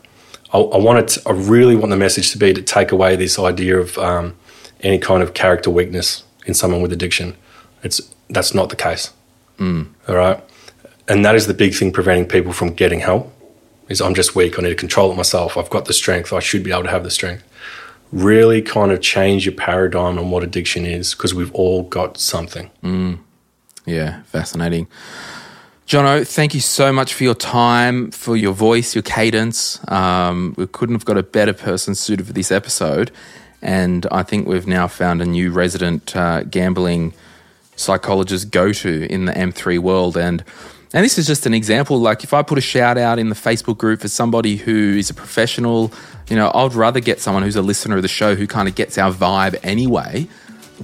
[0.53, 1.09] I, I want it.
[1.09, 4.37] To, I really want the message to be to take away this idea of um,
[4.81, 7.37] any kind of character weakness in someone with addiction.
[7.83, 9.13] It's that's not the case.
[9.59, 9.89] Mm.
[10.09, 10.43] All right,
[11.09, 13.33] and that is the big thing preventing people from getting help.
[13.89, 14.59] Is I'm just weak.
[14.59, 15.57] I need to control it myself.
[15.57, 16.33] I've got the strength.
[16.33, 17.45] I should be able to have the strength.
[18.13, 22.71] Really, kind of change your paradigm on what addiction is because we've all got something.
[22.83, 23.19] Mm.
[23.87, 24.87] Yeah, fascinating.
[25.91, 29.81] Jono, thank you so much for your time, for your voice, your cadence.
[29.89, 33.11] Um, we couldn't have got a better person suited for this episode.
[33.61, 37.13] And I think we've now found a new resident uh, gambling
[37.81, 40.17] psychologist go to in the M3 world.
[40.17, 40.45] And
[40.93, 42.01] and this is just an example.
[42.01, 45.09] Like if I put a shout out in the Facebook group for somebody who is
[45.09, 45.93] a professional,
[46.29, 48.75] you know, I'd rather get someone who's a listener of the show who kind of
[48.75, 50.27] gets our vibe anyway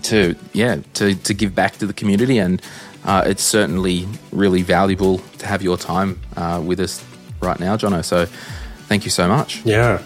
[0.02, 2.60] to yeah to to give back to the community and
[3.06, 7.04] uh, it's certainly really valuable to have your time uh, with us
[7.40, 8.04] right now, Jono.
[8.04, 8.26] So
[8.88, 9.64] thank you so much.
[9.64, 10.02] Yeah,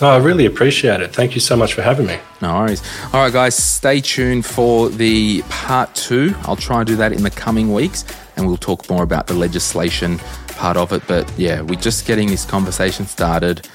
[0.00, 1.14] Oh, I really appreciate it.
[1.14, 2.18] Thank you so much for having me.
[2.42, 2.82] No worries.
[3.14, 6.34] All right, guys, stay tuned for the part two.
[6.42, 8.04] I'll try and do that in the coming weeks,
[8.36, 10.18] and we'll talk more about the legislation
[10.48, 11.02] part of it.
[11.08, 13.66] But yeah, we're just getting this conversation started.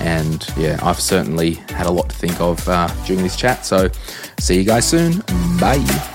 [0.00, 3.66] And yeah, I've certainly had a lot to think of uh, during this chat.
[3.66, 3.90] So
[4.40, 5.20] see you guys soon.
[5.60, 6.14] Bye.